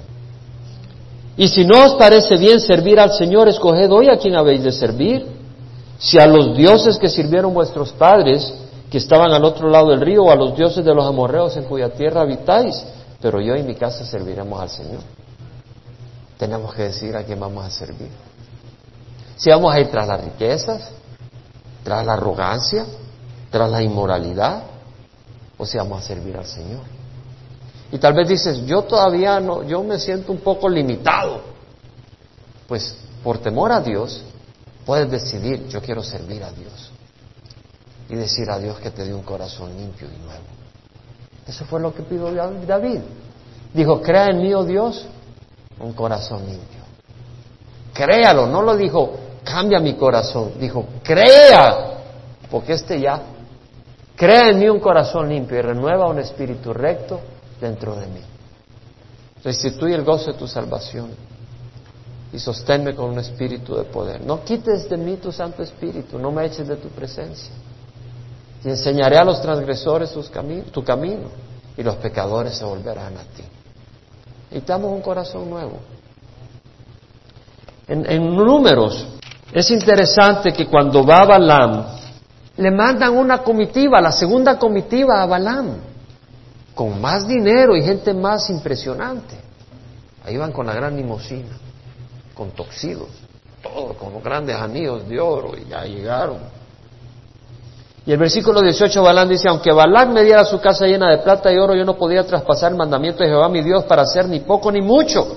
Y 1.36 1.48
si 1.48 1.64
no 1.64 1.84
os 1.84 1.94
parece 1.94 2.36
bien 2.36 2.60
servir 2.60 3.00
al 3.00 3.12
Señor, 3.12 3.48
escoged 3.48 3.90
hoy 3.90 4.08
a 4.08 4.18
quien 4.18 4.36
habéis 4.36 4.62
de 4.62 4.72
servir. 4.72 5.26
Si 5.98 6.18
a 6.18 6.26
los 6.26 6.56
dioses 6.56 6.98
que 6.98 7.08
sirvieron 7.08 7.54
vuestros 7.54 7.92
padres, 7.92 8.52
que 8.90 8.98
estaban 8.98 9.32
al 9.32 9.44
otro 9.44 9.70
lado 9.70 9.90
del 9.90 10.00
río, 10.00 10.24
o 10.24 10.30
a 10.30 10.36
los 10.36 10.54
dioses 10.54 10.84
de 10.84 10.94
los 10.94 11.06
amorreos 11.06 11.56
en 11.56 11.64
cuya 11.64 11.88
tierra 11.88 12.20
habitáis, 12.20 12.84
pero 13.20 13.40
yo 13.40 13.56
y 13.56 13.62
mi 13.62 13.74
casa 13.74 14.04
serviremos 14.04 14.60
al 14.60 14.68
Señor. 14.68 15.00
Tenemos 16.36 16.74
que 16.74 16.82
decir 16.82 17.16
a 17.16 17.22
quién 17.22 17.40
vamos 17.40 17.64
a 17.64 17.70
servir. 17.70 18.10
Si 19.36 19.48
vamos 19.48 19.74
a 19.74 19.80
ir 19.80 19.90
tras 19.90 20.06
las 20.06 20.22
riquezas, 20.22 20.90
tras 21.82 22.04
la 22.04 22.12
arrogancia, 22.14 22.84
tras 23.52 23.70
la 23.70 23.82
inmoralidad, 23.82 24.62
o 25.58 25.66
si 25.66 25.76
vamos 25.76 26.02
a 26.02 26.06
servir 26.06 26.36
al 26.36 26.46
Señor. 26.46 26.80
Y 27.92 27.98
tal 27.98 28.14
vez 28.14 28.26
dices, 28.26 28.64
yo 28.64 28.82
todavía 28.82 29.38
no, 29.38 29.62
yo 29.62 29.84
me 29.84 29.98
siento 29.98 30.32
un 30.32 30.38
poco 30.38 30.68
limitado. 30.68 31.42
Pues 32.66 32.96
por 33.22 33.38
temor 33.38 33.70
a 33.70 33.80
Dios, 33.80 34.24
puedes 34.86 35.10
decidir, 35.10 35.68
yo 35.68 35.82
quiero 35.82 36.02
servir 36.02 36.42
a 36.42 36.50
Dios. 36.50 36.90
Y 38.08 38.16
decir 38.16 38.50
a 38.50 38.58
Dios 38.58 38.78
que 38.78 38.90
te 38.90 39.04
dé 39.04 39.12
un 39.12 39.22
corazón 39.22 39.76
limpio 39.76 40.08
y 40.08 40.18
nuevo. 40.24 40.44
Eso 41.46 41.66
fue 41.66 41.80
lo 41.80 41.94
que 41.94 42.02
pidió 42.02 42.32
David. 42.32 43.00
Dijo, 43.74 44.00
crea 44.00 44.28
en 44.28 44.42
mí, 44.42 44.54
oh 44.54 44.64
Dios, 44.64 45.04
un 45.78 45.92
corazón 45.92 46.46
limpio. 46.46 46.80
Créalo, 47.92 48.46
no 48.46 48.62
lo 48.62 48.74
dijo, 48.74 49.12
cambia 49.44 49.78
mi 49.80 49.94
corazón. 49.94 50.52
Dijo, 50.58 50.86
crea, 51.02 51.98
porque 52.50 52.72
este 52.72 52.98
ya. 52.98 53.20
Crea 54.22 54.50
en 54.50 54.60
mí 54.60 54.68
un 54.68 54.78
corazón 54.78 55.28
limpio 55.28 55.58
y 55.58 55.62
renueva 55.62 56.06
un 56.06 56.20
espíritu 56.20 56.72
recto 56.72 57.18
dentro 57.60 57.96
de 57.96 58.06
mí. 58.06 58.20
Restituye 59.42 59.96
el 59.96 60.04
gozo 60.04 60.30
de 60.30 60.38
tu 60.38 60.46
salvación 60.46 61.08
y 62.32 62.38
sosténme 62.38 62.94
con 62.94 63.10
un 63.10 63.18
espíritu 63.18 63.74
de 63.74 63.82
poder. 63.82 64.24
No 64.24 64.44
quites 64.44 64.88
de 64.88 64.96
mí 64.96 65.16
tu 65.16 65.32
Santo 65.32 65.64
Espíritu, 65.64 66.20
no 66.20 66.30
me 66.30 66.46
eches 66.46 66.68
de 66.68 66.76
tu 66.76 66.86
presencia. 66.90 67.52
Y 68.64 68.68
enseñaré 68.68 69.16
a 69.18 69.24
los 69.24 69.42
transgresores 69.42 70.16
tu 70.70 70.84
camino 70.84 71.28
y 71.76 71.82
los 71.82 71.96
pecadores 71.96 72.56
se 72.56 72.64
volverán 72.64 73.16
a 73.16 73.22
ti. 73.22 73.42
Necesitamos 74.50 74.92
un 74.92 75.00
corazón 75.00 75.50
nuevo. 75.50 75.80
En, 77.88 78.36
números, 78.36 79.04
es 79.52 79.68
interesante 79.72 80.52
que 80.52 80.68
cuando 80.68 81.04
va 81.04 81.24
Balaam, 81.24 82.02
le 82.56 82.70
mandan 82.70 83.16
una 83.16 83.38
comitiva, 83.38 84.00
la 84.00 84.12
segunda 84.12 84.58
comitiva 84.58 85.22
a 85.22 85.26
Balaam 85.26 85.92
con 86.74 87.00
más 87.00 87.26
dinero 87.26 87.76
y 87.76 87.82
gente 87.82 88.14
más 88.14 88.48
impresionante. 88.50 89.36
Ahí 90.24 90.36
van 90.36 90.52
con 90.52 90.66
la 90.66 90.74
gran 90.74 90.96
limosina, 90.96 91.56
con 92.34 92.50
toxidos, 92.50 93.08
todo, 93.62 93.94
con 93.94 94.22
grandes 94.22 94.56
anillos 94.56 95.08
de 95.08 95.20
oro, 95.20 95.52
y 95.56 95.68
ya 95.68 95.84
llegaron. 95.84 96.38
Y 98.04 98.12
el 98.12 98.18
versículo 98.18 98.60
18 98.60 99.02
Balán 99.02 99.28
dice, 99.28 99.48
aunque 99.48 99.72
Balán 99.72 100.12
me 100.12 100.24
diera 100.24 100.44
su 100.44 100.60
casa 100.60 100.86
llena 100.86 101.10
de 101.10 101.18
plata 101.18 101.52
y 101.52 101.58
oro, 101.58 101.74
yo 101.74 101.84
no 101.84 101.96
podía 101.96 102.24
traspasar 102.24 102.72
el 102.72 102.78
mandamiento 102.78 103.22
de 103.22 103.28
Jehová 103.28 103.48
mi 103.48 103.62
Dios 103.62 103.84
para 103.84 104.02
hacer 104.02 104.28
ni 104.28 104.40
poco 104.40 104.72
ni 104.72 104.80
mucho. 104.80 105.36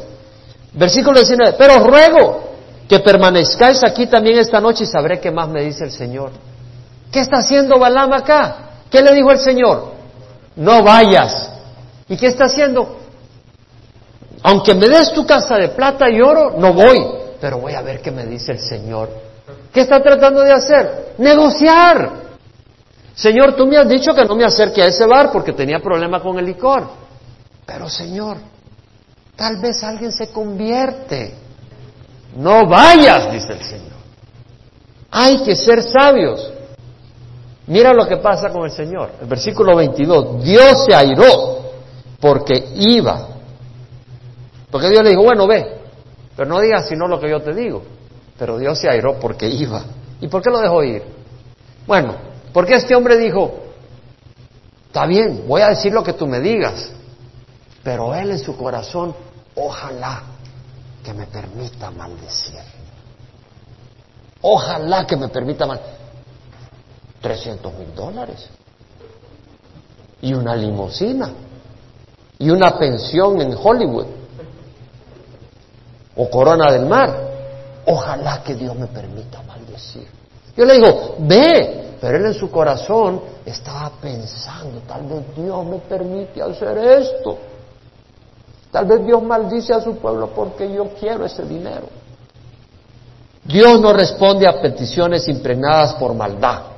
Versículo 0.74 1.20
19, 1.20 1.56
pero 1.58 1.80
ruego 1.80 2.44
que 2.88 3.00
permanezcáis 3.00 3.84
aquí 3.84 4.08
también 4.08 4.40
esta 4.40 4.60
noche 4.60 4.84
y 4.84 4.88
sabré 4.88 5.20
qué 5.20 5.32
más 5.32 5.48
me 5.48 5.64
dice 5.64 5.84
el 5.84 5.92
Señor. 5.92 6.32
¿Qué 7.16 7.22
está 7.22 7.38
haciendo 7.38 7.80
Balaam 7.80 8.12
acá? 8.12 8.58
¿Qué 8.92 9.02
le 9.02 9.14
dijo 9.14 9.32
el 9.32 9.40
Señor? 9.40 9.94
no 10.58 10.84
vayas. 10.84 11.50
¿Y 12.10 12.18
qué 12.18 12.28
está 12.28 12.46
haciendo? 12.46 13.00
Aunque 14.44 14.74
me 14.74 14.90
des 14.90 15.14
tu 15.14 15.26
casa 15.26 15.56
de 15.56 15.70
plata 15.70 16.10
y 16.10 16.20
oro, 16.20 16.56
no 16.58 16.74
voy, 16.74 16.98
pero 17.40 17.60
voy 17.60 17.72
a 17.72 17.82
ver 17.82 18.02
qué 18.02 18.12
me 18.12 18.26
dice 18.26 18.52
el 18.52 18.60
Señor. 18.60 19.10
¿Qué 19.72 19.80
está 19.80 20.04
tratando 20.04 20.42
de 20.42 20.52
hacer? 20.52 21.14
Negociar. 21.18 22.12
Señor, 23.16 23.56
tú 23.56 23.66
me 23.66 23.78
has 23.78 23.88
dicho 23.88 24.14
que 24.14 24.26
no 24.26 24.36
me 24.36 24.44
acerque 24.44 24.84
a 24.84 24.88
ese 24.88 25.06
bar 25.06 25.32
porque 25.32 25.54
tenía 25.54 25.80
problema 25.80 26.22
con 26.22 26.38
el 26.38 26.46
licor. 26.46 26.86
Pero 27.66 27.90
Señor, 27.90 28.40
tal 29.38 29.62
vez 29.62 29.82
alguien 29.86 30.12
se 30.12 30.32
convierte. 30.32 31.34
No 32.36 32.68
vayas, 32.68 33.32
dice 33.32 33.54
el 33.54 33.64
Señor. 33.64 33.96
Hay 35.12 35.44
que 35.44 35.56
ser 35.56 35.82
sabios. 35.82 36.52
Mira 37.68 37.94
lo 37.94 38.08
que 38.08 38.18
pasa 38.18 38.50
con 38.50 38.66
el 38.66 38.72
Señor. 38.72 39.12
El 39.22 39.28
versículo 39.28 39.76
22, 39.76 40.44
Dios 40.44 40.86
se 40.86 40.94
airó 40.94 41.72
porque 42.20 42.72
iba. 42.76 43.28
Porque 44.70 44.90
Dios 44.90 45.04
le 45.04 45.12
dijo, 45.12 45.24
bueno, 45.24 45.48
ve, 45.48 45.80
pero 46.36 46.50
no 46.50 46.60
digas 46.60 46.88
sino 46.88 47.08
lo 47.08 47.20
que 47.20 47.30
yo 47.30 47.42
te 47.42 47.54
digo. 47.54 47.84
Pero 48.38 48.58
Dios 48.58 48.80
se 48.80 48.90
airó 48.90 49.20
porque 49.20 49.48
iba. 49.48 49.84
¿Y 50.22 50.28
por 50.28 50.42
qué 50.42 50.50
lo 50.50 50.60
dejó 50.60 50.84
ir? 50.84 51.04
Bueno, 51.88 52.16
porque 52.54 52.76
este 52.76 52.96
hombre 52.96 53.18
dijo, 53.18 53.54
está 54.88 55.06
bien, 55.06 55.46
voy 55.48 55.62
a 55.62 55.70
decir 55.70 55.94
lo 55.94 56.04
que 56.04 56.14
tú 56.14 56.28
me 56.28 56.40
digas, 56.40 56.92
pero 57.84 58.14
él 58.16 58.32
en 58.32 58.40
su 58.40 58.58
corazón, 58.58 59.16
ojalá 59.56 60.24
que 61.04 61.14
me 61.14 61.28
permita 61.28 61.92
maldecir. 61.92 62.60
Ojalá 64.42 65.06
que 65.06 65.16
me 65.16 65.30
permita 65.30 65.66
maldecir. 65.66 66.05
300 67.26 67.74
mil 67.74 67.96
dólares. 67.96 68.48
Y 70.22 70.36
una 70.36 70.56
limusina. 70.56 71.32
Y 72.38 72.52
una 72.52 72.78
pensión 72.78 73.42
en 73.42 73.56
Hollywood. 73.58 74.06
O 76.18 76.30
Corona 76.30 76.72
del 76.72 76.86
Mar. 76.86 77.34
ojalá 77.88 78.44
que 78.44 78.54
Dios 78.54 78.76
me 78.76 78.86
permita 78.86 79.42
maldecir. 79.42 80.08
Yo 80.56 80.66
le 80.66 80.76
digo, 80.76 81.16
ve, 81.20 81.98
pero 82.00 82.18
él 82.18 82.26
en 82.28 82.34
su 82.36 82.52
corazón 82.52 83.22
estaba 83.44 83.92
pensando, 84.02 84.82
tal 84.88 85.06
vez 85.08 85.24
Dios 85.36 85.66
me 85.66 85.80
permite 85.80 86.42
hacer 86.44 86.78
esto. 86.78 87.38
Tal 88.72 88.86
vez 88.86 89.04
Dios 89.04 89.24
maldice 89.24 89.74
a 89.74 89.82
su 89.82 89.96
pueblo 89.98 90.30
porque 90.30 90.72
yo 90.72 90.90
quiero 91.00 91.26
ese 91.26 91.44
dinero. 91.44 91.88
Dios 93.44 93.80
no 93.80 93.94
responde 93.94 94.48
a 94.48 94.62
peticiones 94.62 95.28
impregnadas 95.28 95.94
por 95.96 96.14
maldad, 96.14 96.75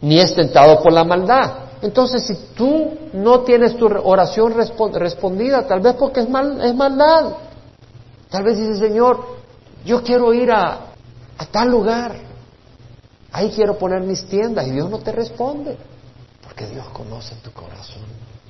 ni 0.00 0.18
es 0.18 0.34
tentado 0.34 0.82
por 0.82 0.92
la 0.92 1.04
maldad. 1.04 1.66
Entonces, 1.82 2.24
si 2.26 2.34
tú 2.54 2.96
no 3.12 3.40
tienes 3.40 3.76
tu 3.76 3.86
oración 3.86 4.54
respondida, 4.54 5.66
tal 5.66 5.80
vez 5.80 5.94
porque 5.94 6.20
es, 6.20 6.26
es 6.26 6.74
maldad. 6.74 7.32
Tal 8.30 8.42
vez 8.42 8.58
dice, 8.58 8.76
Señor, 8.76 9.36
yo 9.84 10.02
quiero 10.02 10.32
ir 10.32 10.50
a, 10.50 10.86
a 11.38 11.46
tal 11.46 11.70
lugar. 11.70 12.16
Ahí 13.32 13.50
quiero 13.50 13.76
poner 13.76 14.00
mis 14.00 14.24
tiendas 14.26 14.66
y 14.66 14.70
Dios 14.70 14.88
no 14.88 14.98
te 14.98 15.12
responde. 15.12 15.76
Porque 16.42 16.66
Dios 16.66 16.86
conoce 16.88 17.34
tu 17.36 17.52
corazón. 17.52 18.02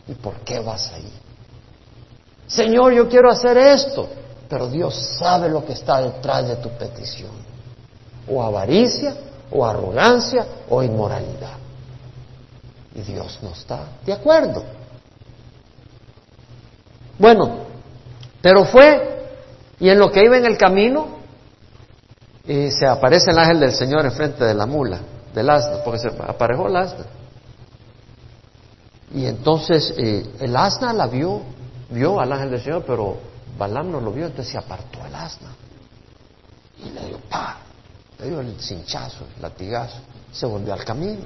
¿Y 0.07 0.15
por 0.15 0.35
qué 0.41 0.61
vas 0.61 0.93
ahí? 0.93 1.13
Señor, 2.47 2.93
yo 2.93 3.09
quiero 3.09 3.31
hacer 3.31 3.59
esto. 3.59 4.09
Pero 4.49 4.69
Dios 4.69 4.95
sabe 5.19 5.49
lo 5.49 5.65
que 5.65 5.73
está 5.73 6.01
detrás 6.01 6.47
de 6.47 6.57
tu 6.57 6.69
petición. 6.71 7.33
O 8.29 8.43
avaricia, 8.43 9.15
o 9.51 9.65
arrogancia, 9.65 10.47
o 10.69 10.83
inmoralidad. 10.83 11.57
Y 12.95 13.03
Dios 13.03 13.39
no 13.43 13.51
está 13.51 13.89
de 14.05 14.13
acuerdo. 14.13 14.65
Bueno, 17.19 17.67
pero 18.41 18.65
fue, 18.65 19.29
y 19.81 19.89
en 19.89 19.99
lo 19.99 20.11
que 20.11 20.25
iba 20.25 20.37
en 20.37 20.47
el 20.47 20.57
camino, 20.57 21.17
y 22.47 22.71
se 22.71 22.87
aparece 22.87 23.31
el 23.31 23.39
ángel 23.39 23.61
del 23.61 23.73
Señor 23.73 24.05
enfrente 24.05 24.45
de 24.45 24.55
la 24.55 24.67
mula, 24.67 25.01
del 25.35 25.51
asna, 25.51 25.83
porque 25.85 26.01
se 26.01 26.09
aparejó 26.09 26.69
el 26.69 26.77
asna. 26.77 27.07
Y 29.15 29.27
entonces 29.27 29.95
eh, 29.97 30.27
el 30.41 30.57
asna 30.57 30.93
la 30.93 31.07
vio, 31.07 31.43
vio 31.91 32.21
al 32.21 32.33
ángel 32.33 32.51
del 32.51 32.61
Señor, 32.61 32.85
pero 32.87 33.17
Balaam 33.59 33.91
no 33.91 34.01
lo 34.01 34.13
vio, 34.13 34.27
entonces 34.27 34.53
se 34.53 34.59
apartó 34.59 35.05
el 35.07 35.15
asna. 35.15 35.49
Y 36.85 36.91
le 36.91 37.07
dio 37.07 37.19
pa, 37.29 37.59
le 38.19 38.29
dio 38.29 38.41
el 38.41 38.61
cinchazo, 38.61 39.25
el 39.37 39.43
latigazo, 39.43 39.99
se 40.33 40.47
volvió 40.47 40.73
al 40.73 40.85
camino. 40.85 41.23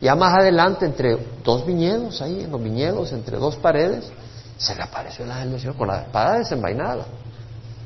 Ya 0.00 0.14
más 0.14 0.36
adelante, 0.38 0.86
entre 0.86 1.16
dos 1.42 1.66
viñedos, 1.66 2.22
ahí 2.22 2.44
en 2.44 2.50
los 2.50 2.62
viñedos, 2.62 3.12
entre 3.12 3.36
dos 3.36 3.56
paredes, 3.56 4.10
se 4.56 4.74
le 4.74 4.82
apareció 4.82 5.24
el 5.24 5.30
ángel 5.30 5.50
del 5.52 5.60
Señor 5.60 5.76
con 5.76 5.88
la 5.88 6.02
espada 6.02 6.38
desenvainada. 6.38 7.04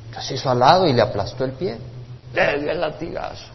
Entonces 0.07 0.39
hizo 0.39 0.49
al 0.49 0.59
lado 0.59 0.87
y 0.87 0.93
le 0.93 1.01
aplastó 1.01 1.43
el 1.43 1.53
pie 1.53 1.77
le 2.33 2.59
dio 2.59 2.71
el 2.71 2.81
latigazo. 2.81 3.45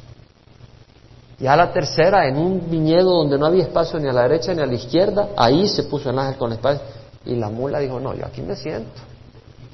Y 1.40 1.46
a 1.46 1.54
la 1.54 1.72
tercera, 1.72 2.26
en 2.26 2.36
un 2.36 2.68
viñedo 2.68 3.10
donde 3.10 3.38
no 3.38 3.46
había 3.46 3.62
espacio 3.62 3.98
ni 4.00 4.08
a 4.08 4.12
la 4.12 4.22
derecha 4.22 4.54
ni 4.54 4.62
a 4.62 4.66
la 4.66 4.74
izquierda, 4.74 5.28
ahí 5.36 5.68
se 5.68 5.84
puso 5.84 6.10
el 6.10 6.18
ángel 6.18 6.36
con 6.36 6.50
la 6.50 6.56
espada. 6.56 6.80
Y 7.24 7.36
la 7.36 7.48
mula 7.48 7.78
dijo, 7.78 8.00
no, 8.00 8.14
yo 8.14 8.26
aquí 8.26 8.42
me 8.42 8.56
siento, 8.56 9.00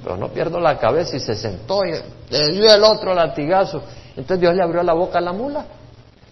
pero 0.02 0.16
no 0.16 0.28
pierdo 0.28 0.60
la 0.60 0.78
cabeza 0.78 1.16
y 1.16 1.20
se 1.20 1.34
sentó 1.34 1.84
y 1.84 1.92
le 2.30 2.52
dio 2.52 2.74
el 2.74 2.82
otro 2.84 3.14
latigazo. 3.14 3.82
Entonces 4.16 4.40
Dios 4.40 4.54
le 4.54 4.62
abrió 4.62 4.82
la 4.82 4.92
boca 4.92 5.18
a 5.18 5.20
la 5.20 5.32
mula. 5.32 5.64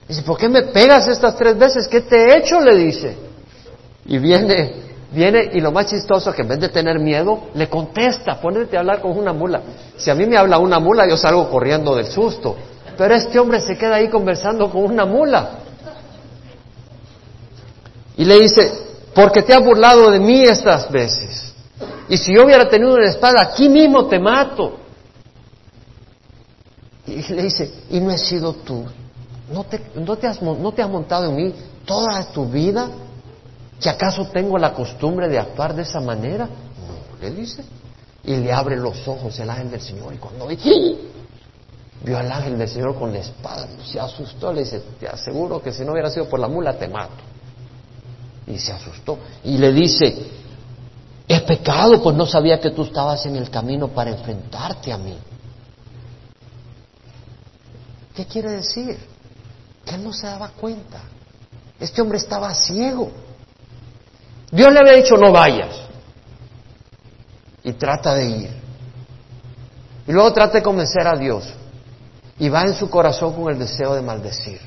Dice, 0.09 0.23
¿por 0.23 0.39
qué 0.39 0.49
me 0.49 0.63
pegas 0.63 1.09
estas 1.09 1.37
tres 1.37 1.59
veces? 1.59 1.89
¿Qué 1.89 2.03
te 2.03 2.17
he 2.17 2.37
hecho? 2.39 2.61
Le 2.61 2.77
dice. 2.77 3.17
Y 4.07 4.19
viene, 4.19 4.75
viene 5.13 5.51
y 5.53 5.61
lo 5.61 5.73
más 5.73 5.87
chistoso 5.87 6.33
que 6.33 6.43
en 6.43 6.49
vez 6.49 6.61
de 6.61 6.69
tener 6.69 6.99
miedo, 6.99 7.49
le 7.55 7.69
contesta, 7.69 8.41
ponete 8.41 8.77
a 8.77 8.81
hablar 8.81 9.01
con 9.01 9.17
una 9.17 9.33
mula. 9.33 9.63
Si 9.97 10.11
a 10.11 10.15
mí 10.15 10.27
me 10.27 10.37
habla 10.37 10.59
una 10.59 10.79
mula, 10.79 11.09
yo 11.09 11.17
salgo 11.17 11.49
corriendo 11.51 11.97
del 11.97 12.07
susto. 12.07 12.57
Pero 12.97 13.15
este 13.15 13.39
hombre 13.39 13.61
se 13.61 13.77
queda 13.77 13.97
ahí 13.97 14.09
conversando 14.09 14.71
con 14.71 14.85
una 14.85 15.05
mula. 15.05 15.59
Y 18.17 18.25
le 18.25 18.39
dice, 18.41 18.71
porque 19.15 19.43
te 19.43 19.55
has 19.55 19.65
burlado 19.65 20.11
de 20.11 20.21
mí 20.21 20.43
estas 20.43 20.91
veces. 20.91 21.55
Y 22.09 22.19
si 22.19 22.35
yo 22.35 22.45
hubiera 22.45 22.69
tenido 22.69 22.95
una 22.95 23.09
espada, 23.09 23.41
aquí 23.41 23.69
mismo 23.69 24.07
te 24.07 24.19
mato. 24.19 24.79
Y 27.07 27.23
le 27.33 27.43
dice, 27.43 27.73
y 27.91 28.01
no 28.01 28.11
he 28.11 28.19
sido 28.19 28.55
tú. 28.55 28.85
¿No 29.53 29.65
te, 29.65 29.81
no 29.95 30.17
te, 30.17 30.27
has, 30.27 30.41
no 30.41 30.73
te 30.73 30.83
has 30.83 30.89
montado 30.89 31.27
en 31.27 31.37
mí 31.37 31.55
toda 31.85 32.25
tu 32.33 32.47
vida? 32.47 32.89
¿Que 33.81 33.89
acaso 33.89 34.27
tengo 34.27 34.57
la 34.59 34.73
costumbre 34.73 35.29
de 35.29 35.39
actuar 35.39 35.75
de 35.75 35.83
esa 35.83 36.01
manera? 36.01 36.47
No, 36.47 37.21
le 37.21 37.31
dice. 37.33 37.65
Y 38.25 38.37
le 38.37 38.53
abre 38.53 38.77
los 38.77 39.07
ojos 39.09 39.39
el 39.41 39.51
ángel 39.51 39.71
del 39.73 39.81
Señor. 39.81 40.15
Y 40.15 40.19
cuando 40.19 40.47
ve, 40.47 40.57
vio 42.05 42.19
al 42.19 42.31
ángel 42.31 42.57
del 42.57 42.69
Señor 42.69 42.97
con 42.97 43.13
la 43.13 43.19
espada, 43.19 43.67
se 43.85 43.99
asustó, 43.99 44.53
le 44.53 44.61
dice, 44.61 44.83
te 45.01 45.09
aseguro 45.09 45.61
que 45.61 45.73
si 45.73 45.85
no 45.85 45.93
hubiera 45.93 46.09
sido 46.11 46.29
por 46.29 46.39
la 46.39 46.47
mula 46.47 46.79
te 46.79 46.87
mato. 46.87 47.23
Y 48.47 48.59
se 48.59 48.73
asustó. 48.73 49.19
Y 49.43 49.59
le 49.59 49.73
dice, 49.73 50.15
es 51.27 51.43
pecado, 51.43 52.01
pues 52.01 52.15
no 52.17 52.27
sabía 52.27 52.61
que 52.61 52.71
tú 52.71 52.83
estabas 52.83 53.27
en 53.27 53.37
el 53.37 53.51
camino 53.51 53.89
para 53.89 54.11
enfrentarte 54.11 54.93
a 54.93 54.99
mí. 54.99 55.17
¿Qué 58.15 58.27
quiere 58.27 58.51
decir? 58.51 58.99
Que 59.85 59.95
él 59.95 60.05
no 60.05 60.13
se 60.13 60.27
daba 60.27 60.49
cuenta. 60.49 61.01
Este 61.81 62.01
hombre 62.03 62.19
estaba 62.19 62.55
ciego. 62.55 63.11
Dios 64.51 64.73
le 64.73 64.79
había 64.79 65.03
dicho 65.03 65.17
no 65.17 65.33
vayas. 65.33 65.75
Y 67.65 67.73
trata 67.73 68.15
de 68.15 68.27
ir. 68.27 68.51
Y 70.07 70.13
luego 70.13 70.33
trata 70.33 70.59
de 70.59 70.63
convencer 70.63 71.07
a 71.07 71.17
Dios. 71.17 71.45
Y 72.39 72.49
va 72.49 72.63
en 72.63 72.75
su 72.75 72.91
corazón 72.91 73.35
con 73.35 73.53
el 73.53 73.59
deseo 73.59 73.95
de 73.95 74.03
maldecir. 74.03 74.61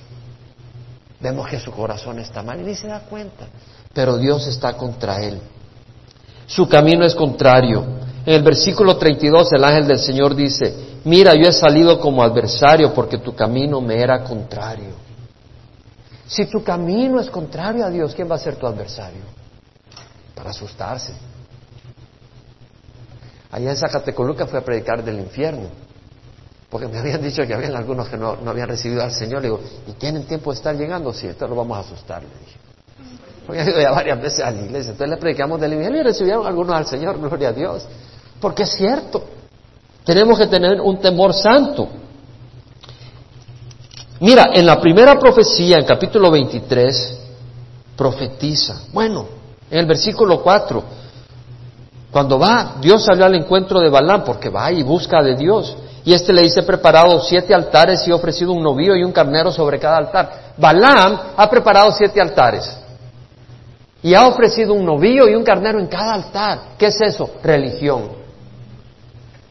Vemos 1.19 1.47
que 1.47 1.59
su 1.59 1.71
corazón 1.71 2.19
está 2.19 2.41
mal 2.41 2.59
y 2.59 2.63
ni 2.63 2.75
se 2.75 2.87
da 2.87 3.01
cuenta. 3.01 3.45
Pero 3.93 4.17
Dios 4.17 4.47
está 4.47 4.73
contra 4.73 5.21
él. 5.21 5.39
Su 6.47 6.67
camino 6.67 7.05
es 7.05 7.15
contrario. 7.15 7.83
En 8.25 8.33
el 8.33 8.43
versículo 8.43 8.97
32 8.97 9.53
el 9.53 9.63
ángel 9.63 9.87
del 9.87 9.99
Señor 9.99 10.35
dice, 10.35 10.73
mira, 11.05 11.33
yo 11.33 11.47
he 11.47 11.53
salido 11.53 11.99
como 11.99 12.21
adversario 12.21 12.93
porque 12.93 13.17
tu 13.17 13.33
camino 13.33 13.79
me 13.79 14.01
era 14.01 14.23
contrario. 14.23 15.05
Si 16.27 16.45
tu 16.47 16.63
camino 16.63 17.19
es 17.19 17.29
contrario 17.29 17.85
a 17.85 17.89
Dios, 17.89 18.13
¿quién 18.13 18.29
va 18.29 18.35
a 18.35 18.39
ser 18.39 18.57
tu 18.57 18.67
adversario? 18.67 19.35
para 20.35 20.49
asustarse. 20.49 21.13
Allá 23.51 23.71
en 23.71 23.77
Zacatecoluca 23.77 24.45
fui 24.45 24.59
a 24.59 24.61
predicar 24.61 25.03
del 25.03 25.19
infierno, 25.19 25.69
porque 26.69 26.87
me 26.87 26.99
habían 26.99 27.21
dicho 27.21 27.41
que 27.47 27.53
habían 27.53 27.75
algunos 27.75 28.09
que 28.09 28.17
no, 28.17 28.37
habían 28.45 28.67
recibido 28.67 29.01
al 29.01 29.11
Señor. 29.11 29.41
Le 29.41 29.47
digo, 29.47 29.61
¿y 29.87 29.93
tienen 29.93 30.25
tiempo 30.25 30.51
de 30.51 30.57
estar 30.57 30.75
llegando? 30.75 31.13
Sí, 31.13 31.27
esto 31.27 31.47
lo 31.47 31.55
vamos 31.55 31.77
a 31.77 31.79
asustar, 31.79 32.21
le 32.21 32.29
dije. 32.45 32.59
Porque 33.47 33.63
ido 33.63 33.79
ya 33.79 33.91
varias 33.91 34.21
veces 34.21 34.43
a 34.43 34.51
la 34.51 34.61
iglesia, 34.61 34.91
entonces 34.91 35.09
le 35.09 35.17
predicamos 35.17 35.61
del 35.61 35.73
infierno 35.73 35.99
y 35.99 36.03
recibieron 36.03 36.45
algunos 36.45 36.75
al 36.75 36.85
Señor, 36.85 37.17
gloria 37.17 37.49
a 37.49 37.53
Dios. 37.53 37.87
Porque 38.41 38.63
es 38.63 38.71
cierto, 38.71 39.23
tenemos 40.05 40.37
que 40.37 40.47
tener 40.47 40.79
un 40.79 40.99
temor 40.99 41.33
santo. 41.33 41.89
Mira, 44.19 44.51
en 44.53 44.65
la 44.65 44.79
primera 44.79 45.19
profecía, 45.19 45.77
en 45.77 45.85
capítulo 45.85 46.31
23, 46.31 47.19
profetiza. 47.97 48.83
Bueno, 48.93 49.25
en 49.69 49.79
el 49.79 49.85
versículo 49.85 50.41
4, 50.41 50.83
cuando 52.11 52.39
va, 52.39 52.75
Dios 52.79 53.03
salió 53.03 53.25
al 53.25 53.35
encuentro 53.35 53.79
de 53.81 53.89
Balaam, 53.89 54.23
porque 54.23 54.49
va 54.49 54.71
y 54.71 54.83
busca 54.83 55.21
de 55.21 55.35
Dios. 55.35 55.75
Y 56.05 56.13
este 56.13 56.31
le 56.31 56.43
dice 56.43 56.61
preparado 56.63 57.19
siete 57.21 57.53
altares 57.53 58.07
y 58.07 58.11
ha 58.11 58.15
ofrecido 58.15 58.53
un 58.53 58.61
novillo 58.61 58.95
y 58.95 59.03
un 59.03 59.11
carnero 59.11 59.51
sobre 59.51 59.79
cada 59.79 59.97
altar. 59.97 60.53
Balaam 60.55 61.19
ha 61.35 61.49
preparado 61.49 61.91
siete 61.91 62.21
altares. 62.21 62.77
Y 64.03 64.13
ha 64.13 64.27
ofrecido 64.27 64.73
un 64.73 64.85
novillo 64.85 65.27
y 65.27 65.33
un 65.33 65.43
carnero 65.43 65.79
en 65.79 65.87
cada 65.87 66.13
altar. 66.13 66.59
¿Qué 66.77 66.85
es 66.85 67.01
eso? 67.01 67.31
Religión. 67.43 68.24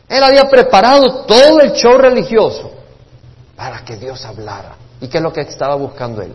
Él 0.09 0.23
había 0.23 0.45
preparado 0.49 1.25
todo 1.27 1.61
el 1.61 1.73
show 1.73 1.97
religioso 1.97 2.71
para 3.57 3.85
que 3.85 3.97
Dios 3.97 4.25
hablara. 4.25 4.77
¿Y 5.01 5.09
qué 5.09 5.19
es 5.19 5.23
lo 5.23 5.33
que 5.33 5.41
estaba 5.41 5.75
buscando 5.75 6.23
él? 6.23 6.33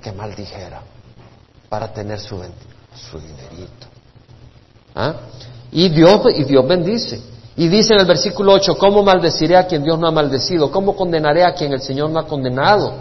Que 0.00 0.12
maldijera 0.12 0.82
para 1.68 1.92
tener 1.92 2.18
su 2.18 2.36
su 3.10 3.18
dinerito. 3.20 3.86
¿Ah? 4.94 5.14
Y, 5.70 5.88
Dios, 5.88 6.20
y 6.36 6.44
Dios 6.44 6.66
bendice. 6.66 7.20
Y 7.56 7.68
dice 7.68 7.94
en 7.94 8.00
el 8.00 8.06
versículo 8.06 8.52
8, 8.54 8.76
¿cómo 8.76 9.02
maldeciré 9.02 9.56
a 9.56 9.66
quien 9.66 9.84
Dios 9.84 9.98
no 9.98 10.08
ha 10.08 10.10
maldecido? 10.10 10.70
¿Cómo 10.70 10.96
condenaré 10.96 11.44
a 11.44 11.54
quien 11.54 11.72
el 11.72 11.80
Señor 11.80 12.10
no 12.10 12.18
ha 12.18 12.26
condenado? 12.26 12.94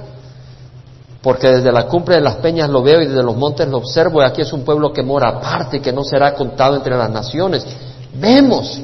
Porque 1.22 1.48
desde 1.48 1.72
la 1.72 1.88
cumbre 1.88 2.16
de 2.16 2.22
las 2.22 2.36
peñas 2.36 2.70
lo 2.70 2.82
veo 2.82 3.02
y 3.02 3.08
desde 3.08 3.24
los 3.24 3.36
montes 3.36 3.68
lo 3.68 3.78
observo 3.78 4.22
y 4.22 4.26
aquí 4.26 4.42
es 4.42 4.54
un 4.54 4.64
pueblo 4.64 4.94
que 4.94 5.04
mora 5.04 5.30
aparte 5.30 5.78
y 5.78 5.80
que 5.80 5.92
no 5.92 6.04
será 6.04 6.34
contado 6.34 6.76
entre 6.76 6.96
las 6.98 7.10
naciones. 7.10 7.66
Vemos 8.14 8.82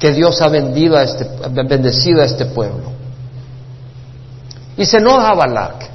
que 0.00 0.12
Dios 0.12 0.40
ha 0.40 0.48
vendido 0.48 0.96
a 0.96 1.02
este, 1.02 1.28
bendecido 1.50 2.22
a 2.22 2.24
este 2.24 2.46
pueblo. 2.46 2.90
Y 4.78 4.86
se 4.86 4.96
enoja 4.96 5.34
Balak. 5.34 5.90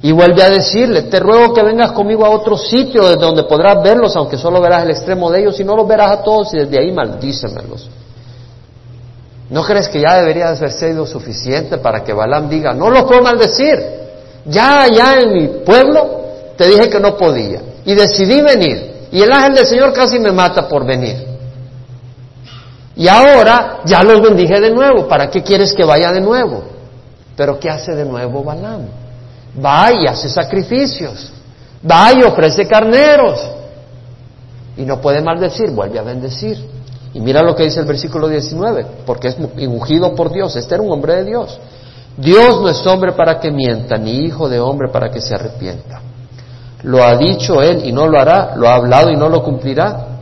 Y 0.00 0.12
vuelve 0.12 0.44
a 0.44 0.48
decirle, 0.48 1.02
te 1.02 1.18
ruego 1.18 1.52
que 1.52 1.64
vengas 1.64 1.90
conmigo 1.90 2.24
a 2.24 2.30
otro 2.30 2.56
sitio 2.56 3.02
desde 3.02 3.18
donde 3.18 3.42
podrás 3.42 3.82
verlos, 3.82 4.14
aunque 4.14 4.38
solo 4.38 4.60
verás 4.60 4.84
el 4.84 4.92
extremo 4.92 5.28
de 5.28 5.40
ellos, 5.40 5.58
y 5.58 5.64
no 5.64 5.74
los 5.74 5.88
verás 5.88 6.20
a 6.20 6.22
todos, 6.22 6.54
y 6.54 6.58
desde 6.58 6.78
ahí 6.78 6.92
maldícemelos. 6.92 7.90
¿No 9.50 9.64
crees 9.64 9.88
que 9.88 10.00
ya 10.00 10.14
debería 10.14 10.50
haber 10.50 10.70
sido 10.70 11.04
suficiente 11.04 11.78
para 11.78 12.04
que 12.04 12.12
Balaam 12.12 12.48
diga, 12.48 12.72
no 12.74 12.90
lo 12.90 13.04
puedo 13.08 13.22
maldecir? 13.22 13.82
Ya 14.46 14.82
allá 14.82 15.18
en 15.20 15.32
mi 15.32 15.48
pueblo 15.64 16.20
te 16.56 16.68
dije 16.68 16.88
que 16.88 17.00
no 17.00 17.16
podía 17.16 17.60
y 17.84 17.94
decidí 17.94 18.40
venir. 18.40 19.08
Y 19.10 19.20
el 19.20 19.32
ángel 19.32 19.54
del 19.54 19.66
Señor 19.66 19.92
casi 19.92 20.20
me 20.20 20.30
mata 20.30 20.68
por 20.68 20.86
venir. 20.86 21.37
Y 22.98 23.06
ahora 23.06 23.78
ya 23.84 24.02
los 24.02 24.20
bendije 24.20 24.60
de 24.60 24.70
nuevo. 24.70 25.06
¿Para 25.06 25.30
qué 25.30 25.40
quieres 25.40 25.72
que 25.72 25.84
vaya 25.84 26.10
de 26.10 26.20
nuevo? 26.20 26.64
Pero 27.36 27.60
¿qué 27.60 27.70
hace 27.70 27.94
de 27.94 28.04
nuevo 28.04 28.42
Balaam? 28.42 28.86
Va 29.64 29.92
y 29.92 30.06
hace 30.08 30.28
sacrificios. 30.28 31.30
Va 31.88 32.12
y 32.12 32.24
ofrece 32.24 32.66
carneros. 32.66 33.40
Y 34.76 34.82
no 34.82 35.00
puede 35.00 35.22
maldecir, 35.22 35.70
vuelve 35.70 36.00
a 36.00 36.02
bendecir. 36.02 36.58
Y 37.14 37.20
mira 37.20 37.40
lo 37.40 37.54
que 37.54 37.62
dice 37.62 37.78
el 37.78 37.86
versículo 37.86 38.26
19, 38.26 38.84
porque 39.06 39.28
es 39.28 39.36
ungido 39.38 40.16
por 40.16 40.32
Dios. 40.32 40.56
Este 40.56 40.74
era 40.74 40.82
un 40.82 40.90
hombre 40.90 41.14
de 41.16 41.24
Dios. 41.24 41.56
Dios 42.16 42.60
no 42.60 42.68
es 42.68 42.84
hombre 42.84 43.12
para 43.12 43.38
que 43.38 43.52
mienta, 43.52 43.96
ni 43.96 44.24
hijo 44.24 44.48
de 44.48 44.58
hombre 44.58 44.88
para 44.88 45.08
que 45.08 45.20
se 45.20 45.36
arrepienta. 45.36 46.00
Lo 46.82 47.04
ha 47.04 47.16
dicho 47.16 47.62
él 47.62 47.82
y 47.84 47.92
no 47.92 48.08
lo 48.08 48.18
hará, 48.18 48.56
lo 48.56 48.68
ha 48.68 48.74
hablado 48.74 49.10
y 49.10 49.16
no 49.16 49.28
lo 49.28 49.44
cumplirá. 49.44 50.17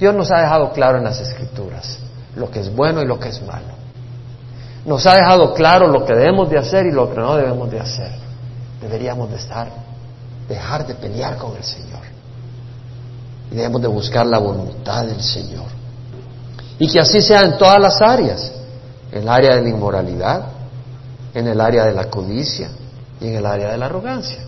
Dios 0.00 0.14
nos 0.14 0.30
ha 0.30 0.40
dejado 0.40 0.72
claro 0.72 0.98
en 0.98 1.04
las 1.04 1.20
escrituras 1.20 1.98
lo 2.34 2.50
que 2.50 2.60
es 2.60 2.74
bueno 2.74 3.02
y 3.02 3.06
lo 3.06 3.20
que 3.20 3.28
es 3.28 3.42
malo. 3.42 3.80
Nos 4.86 5.04
ha 5.06 5.14
dejado 5.14 5.52
claro 5.52 5.88
lo 5.88 6.06
que 6.06 6.14
debemos 6.14 6.48
de 6.48 6.58
hacer 6.58 6.86
y 6.86 6.90
lo 6.90 7.10
que 7.10 7.20
no 7.20 7.36
debemos 7.36 7.70
de 7.70 7.80
hacer. 7.80 8.10
Deberíamos 8.80 9.30
de 9.30 9.36
estar, 9.36 9.68
dejar 10.48 10.86
de 10.86 10.94
pelear 10.94 11.36
con 11.36 11.54
el 11.54 11.62
Señor. 11.62 12.00
Y 13.50 13.56
debemos 13.56 13.82
de 13.82 13.88
buscar 13.88 14.24
la 14.24 14.38
voluntad 14.38 15.04
del 15.04 15.20
Señor. 15.20 15.66
Y 16.78 16.88
que 16.90 16.98
así 16.98 17.20
sea 17.20 17.42
en 17.42 17.58
todas 17.58 17.78
las 17.78 18.00
áreas. 18.00 18.52
En 19.12 19.22
el 19.22 19.28
área 19.28 19.56
de 19.56 19.62
la 19.62 19.68
inmoralidad, 19.68 20.44
en 21.34 21.46
el 21.46 21.60
área 21.60 21.84
de 21.84 21.92
la 21.92 22.04
codicia 22.04 22.70
y 23.20 23.26
en 23.26 23.34
el 23.36 23.44
área 23.44 23.72
de 23.72 23.76
la 23.76 23.86
arrogancia. 23.86 24.38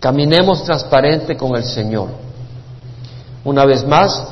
Caminemos 0.00 0.64
transparente 0.64 1.36
con 1.36 1.54
el 1.54 1.64
Señor. 1.64 2.08
Una 3.46 3.64
vez 3.64 3.86
más, 3.86 4.24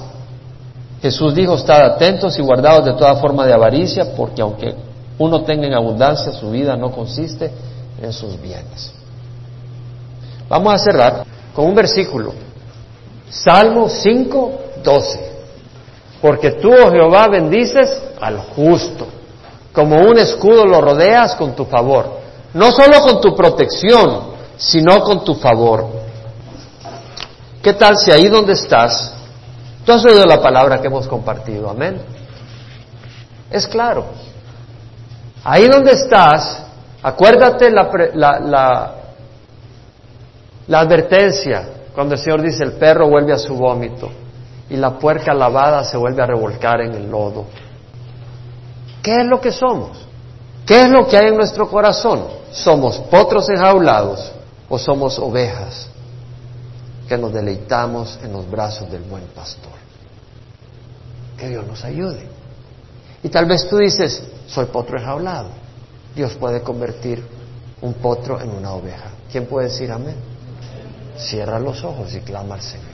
Jesús 1.01 1.37
dijo, 1.37 1.55
estad 1.55 1.83
atentos 1.83 2.37
y 2.37 2.43
guardados 2.43 2.85
de 2.85 2.95
toda 2.95 3.15
forma 3.15 3.47
de 3.47 3.53
avaricia, 3.53 4.13
porque 4.17 4.43
aunque 4.43 4.75
uno 5.19 5.45
tenga 5.45 5.69
en 5.69 5.75
abundancia, 5.75 6.33
su 6.33 6.51
vida 6.51 6.77
no 6.77 6.91
consiste 6.91 7.49
en 8.03 8.13
sus 8.13 8.41
bienes. 8.43 8.93
Vamos 10.49 10.75
a 10.75 10.79
cerrar 10.79 11.25
con 11.55 11.67
un 11.67 11.77
versículo. 11.77 12.33
Salmo 13.31 13.89
5, 13.89 14.53
12. 14.83 15.33
Porque 16.21 16.51
tú, 16.51 16.73
oh 16.73 16.91
Jehová, 16.91 17.29
bendices 17.29 17.97
al 18.21 18.39
justo. 18.39 19.07
Como 19.73 20.01
un 20.01 20.19
escudo 20.19 20.67
lo 20.67 20.81
rodeas 20.81 21.37
con 21.37 21.55
tu 21.55 21.67
favor. 21.67 22.19
No 22.53 22.73
solo 22.73 23.01
con 23.01 23.21
tu 23.21 23.33
protección, 23.37 24.35
sino 24.57 25.03
con 25.03 25.23
tu 25.23 25.37
favor. 25.37 26.04
¿Qué 27.65 27.73
tal 27.73 27.97
si 27.97 28.13
ahí 28.13 28.29
donde 28.29 28.53
estás 28.53 29.15
Tú 29.85 29.93
has 29.93 30.05
oído 30.05 30.25
la 30.25 30.41
palabra 30.41 30.81
que 30.81 30.87
hemos 30.87 31.07
compartido, 31.07 31.69
amén. 31.69 32.01
Es 33.51 33.67
claro. 33.67 34.07
Ahí 35.45 35.69
donde 35.69 35.93
estás, 35.93 36.65
acuérdate 37.03 37.71
la, 37.71 37.91
la, 40.67 40.81
advertencia 40.81 41.69
cuando 41.95 42.15
el 42.15 42.21
Señor 42.21 42.41
dice 42.41 42.65
el 42.65 42.73
perro 42.73 43.09
vuelve 43.09 43.35
a 43.35 43.39
su 43.39 43.55
vómito 43.55 44.09
y 44.71 44.77
la 44.77 44.99
puerca 44.99 45.35
lavada 45.35 45.85
se 45.85 45.99
vuelve 45.99 46.23
a 46.23 46.27
revolcar 46.27 46.81
en 46.81 46.95
el 46.95 47.11
lodo. 47.11 47.45
¿Qué 49.03 49.17
es 49.17 49.27
lo 49.27 49.39
que 49.39 49.53
somos? 49.53 49.99
¿Qué 50.65 50.85
es 50.85 50.89
lo 50.89 51.07
que 51.07 51.19
hay 51.19 51.29
en 51.29 51.37
nuestro 51.37 51.69
corazón? 51.69 52.25
¿Somos 52.51 52.99
potros 53.11 53.51
enjaulados 53.51 54.33
o 54.71 54.79
somos 54.79 55.19
ovejas 55.19 55.91
que 57.09 57.19
nos 57.19 57.33
deleitamos 57.33 58.19
en 58.23 58.33
los 58.33 58.51
brazos 58.51 58.91
del 58.91 59.03
buen 59.03 59.25
pastor. 59.29 59.73
Que 61.37 61.49
Dios 61.49 61.67
nos 61.67 61.85
ayude. 61.85 62.27
Y 63.23 63.29
tal 63.29 63.47
vez 63.47 63.69
tú 63.69 63.79
dices, 63.79 64.23
soy 64.47 64.67
potro 64.67 64.99
enjaulado. 64.99 65.49
Dios 66.15 66.35
puede 66.35 66.63
convertir 66.63 67.23
un 67.81 67.95
potro 67.95 68.41
en 68.41 68.51
una 68.51 68.73
oveja. 68.73 69.11
¿Quién 69.31 69.47
puede 69.47 69.69
decir 69.69 69.91
amén? 69.91 70.17
Cierra 71.17 71.59
los 71.59 71.83
ojos 71.85 72.15
y 72.15 72.21
clama 72.21 72.55
al 72.55 72.63
Señor. 72.63 72.85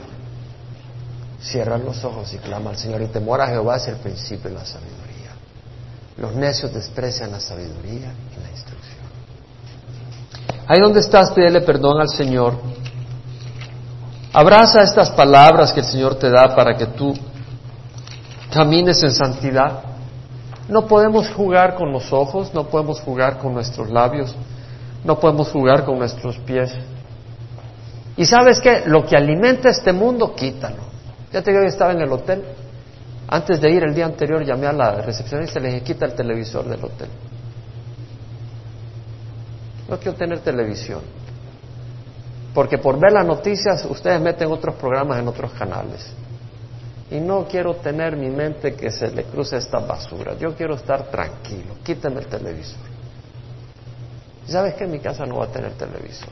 Cierra 1.41 1.77
los 1.77 2.03
ojos 2.03 2.33
y 2.33 2.37
clama 2.37 2.71
al 2.71 2.77
Señor. 2.77 3.01
Y 3.01 3.07
temor 3.07 3.41
a 3.41 3.47
Jehová 3.47 3.77
es 3.77 3.87
el 3.87 3.95
principio 3.97 4.49
de 4.49 4.55
la 4.55 4.65
sabiduría. 4.65 5.31
Los 6.17 6.35
necios 6.35 6.73
desprecian 6.73 7.31
la 7.31 7.39
sabiduría 7.39 8.13
y 8.35 8.41
la 8.41 8.51
instrucción. 8.51 9.01
Ahí 10.67 10.79
donde 10.79 10.99
estás, 10.99 11.31
pídele 11.31 11.61
perdón 11.61 11.99
al 11.99 12.09
Señor 12.09 12.70
Abraza 14.33 14.81
estas 14.83 15.09
palabras 15.09 15.73
que 15.73 15.81
el 15.81 15.85
Señor 15.85 16.15
te 16.15 16.29
da 16.29 16.55
para 16.55 16.75
que 16.77 16.85
tú 16.85 17.13
camines 18.51 19.03
en 19.03 19.11
santidad. 19.11 19.83
No 20.69 20.87
podemos 20.87 21.29
jugar 21.29 21.75
con 21.75 21.91
los 21.91 22.13
ojos, 22.13 22.53
no 22.53 22.67
podemos 22.67 23.01
jugar 23.01 23.39
con 23.39 23.53
nuestros 23.53 23.89
labios, 23.89 24.33
no 25.03 25.19
podemos 25.19 25.49
jugar 25.49 25.83
con 25.83 25.99
nuestros 25.99 26.37
pies. 26.39 26.71
Y 28.15 28.25
sabes 28.25 28.61
qué, 28.61 28.83
lo 28.85 29.05
que 29.05 29.17
alimenta 29.17 29.69
este 29.69 29.91
mundo, 29.91 30.33
quítalo. 30.33 30.83
Ya 31.33 31.41
te 31.41 31.51
digo, 31.51 31.63
yo 31.63 31.69
estaba 31.69 31.91
en 31.91 32.01
el 32.01 32.11
hotel. 32.11 32.43
Antes 33.27 33.59
de 33.59 33.69
ir 33.69 33.83
el 33.83 33.93
día 33.93 34.05
anterior 34.05 34.45
llamé 34.45 34.67
a 34.67 34.73
la 34.73 35.01
recepcionista 35.01 35.59
y 35.59 35.63
le 35.63 35.69
dije, 35.69 35.83
quita 35.83 36.05
el 36.05 36.13
televisor 36.13 36.65
del 36.65 36.83
hotel. 36.83 37.09
No 39.89 39.97
quiero 39.97 40.17
tener 40.17 40.39
televisión. 40.39 41.01
Porque 42.53 42.77
por 42.77 42.99
ver 42.99 43.13
las 43.13 43.25
noticias 43.25 43.85
ustedes 43.85 44.19
meten 44.19 44.51
otros 44.51 44.75
programas 44.75 45.19
en 45.19 45.27
otros 45.27 45.51
canales. 45.53 46.11
Y 47.09 47.19
no 47.19 47.45
quiero 47.45 47.75
tener 47.75 48.15
mi 48.15 48.29
mente 48.29 48.73
que 48.73 48.91
se 48.91 49.09
le 49.09 49.23
cruce 49.25 49.57
esta 49.57 49.79
basura. 49.79 50.35
Yo 50.37 50.55
quiero 50.55 50.75
estar 50.75 51.03
tranquilo. 51.03 51.75
Quíteme 51.83 52.19
el 52.21 52.27
televisor. 52.27 52.89
¿Y 54.47 54.51
sabes 54.51 54.75
que 54.75 54.85
en 54.85 54.91
mi 54.91 54.99
casa 54.99 55.25
no 55.25 55.37
va 55.37 55.45
a 55.45 55.47
tener 55.47 55.73
televisor? 55.73 56.29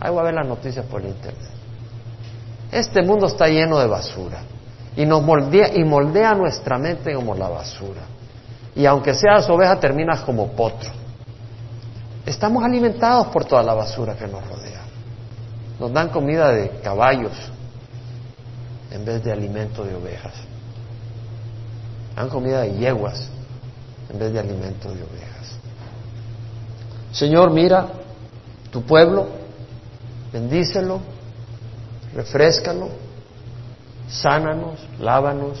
Ahí 0.00 0.10
voy 0.10 0.20
a 0.20 0.22
ver 0.24 0.34
las 0.34 0.46
noticias 0.46 0.84
por 0.86 1.02
internet. 1.02 1.50
Este 2.70 3.02
mundo 3.02 3.26
está 3.26 3.48
lleno 3.48 3.78
de 3.78 3.86
basura. 3.86 4.38
Y 4.96 5.06
nos 5.06 5.22
moldea, 5.22 5.74
y 5.74 5.84
moldea 5.84 6.34
nuestra 6.34 6.78
mente 6.78 7.14
como 7.14 7.34
la 7.34 7.48
basura. 7.48 8.02
Y 8.74 8.86
aunque 8.86 9.14
seas 9.14 9.48
oveja, 9.48 9.78
terminas 9.78 10.20
como 10.20 10.48
potro. 10.52 10.90
Estamos 12.24 12.62
alimentados 12.62 13.28
por 13.28 13.44
toda 13.44 13.62
la 13.62 13.74
basura 13.74 14.14
que 14.14 14.26
nos 14.26 14.46
rodea. 14.46 14.77
Nos 15.78 15.92
dan 15.92 16.08
comida 16.08 16.52
de 16.52 16.80
caballos 16.80 17.32
en 18.90 19.04
vez 19.04 19.22
de 19.22 19.32
alimento 19.32 19.84
de 19.84 19.94
ovejas. 19.94 20.34
Dan 22.16 22.28
comida 22.28 22.62
de 22.62 22.76
yeguas 22.78 23.28
en 24.10 24.18
vez 24.18 24.32
de 24.32 24.40
alimento 24.40 24.88
de 24.88 25.02
ovejas. 25.02 25.58
Señor, 27.12 27.50
mira 27.50 27.88
tu 28.70 28.82
pueblo, 28.82 29.28
bendícelo, 30.32 31.00
refrescalo, 32.14 32.88
sánanos, 34.08 34.80
lávanos, 34.98 35.58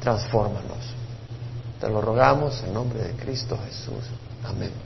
transfórmanos. 0.00 0.94
Te 1.80 1.88
lo 1.88 2.00
rogamos 2.00 2.62
en 2.62 2.72
nombre 2.72 3.00
de 3.00 3.12
Cristo 3.12 3.58
Jesús. 3.66 4.04
Amén. 4.44 4.85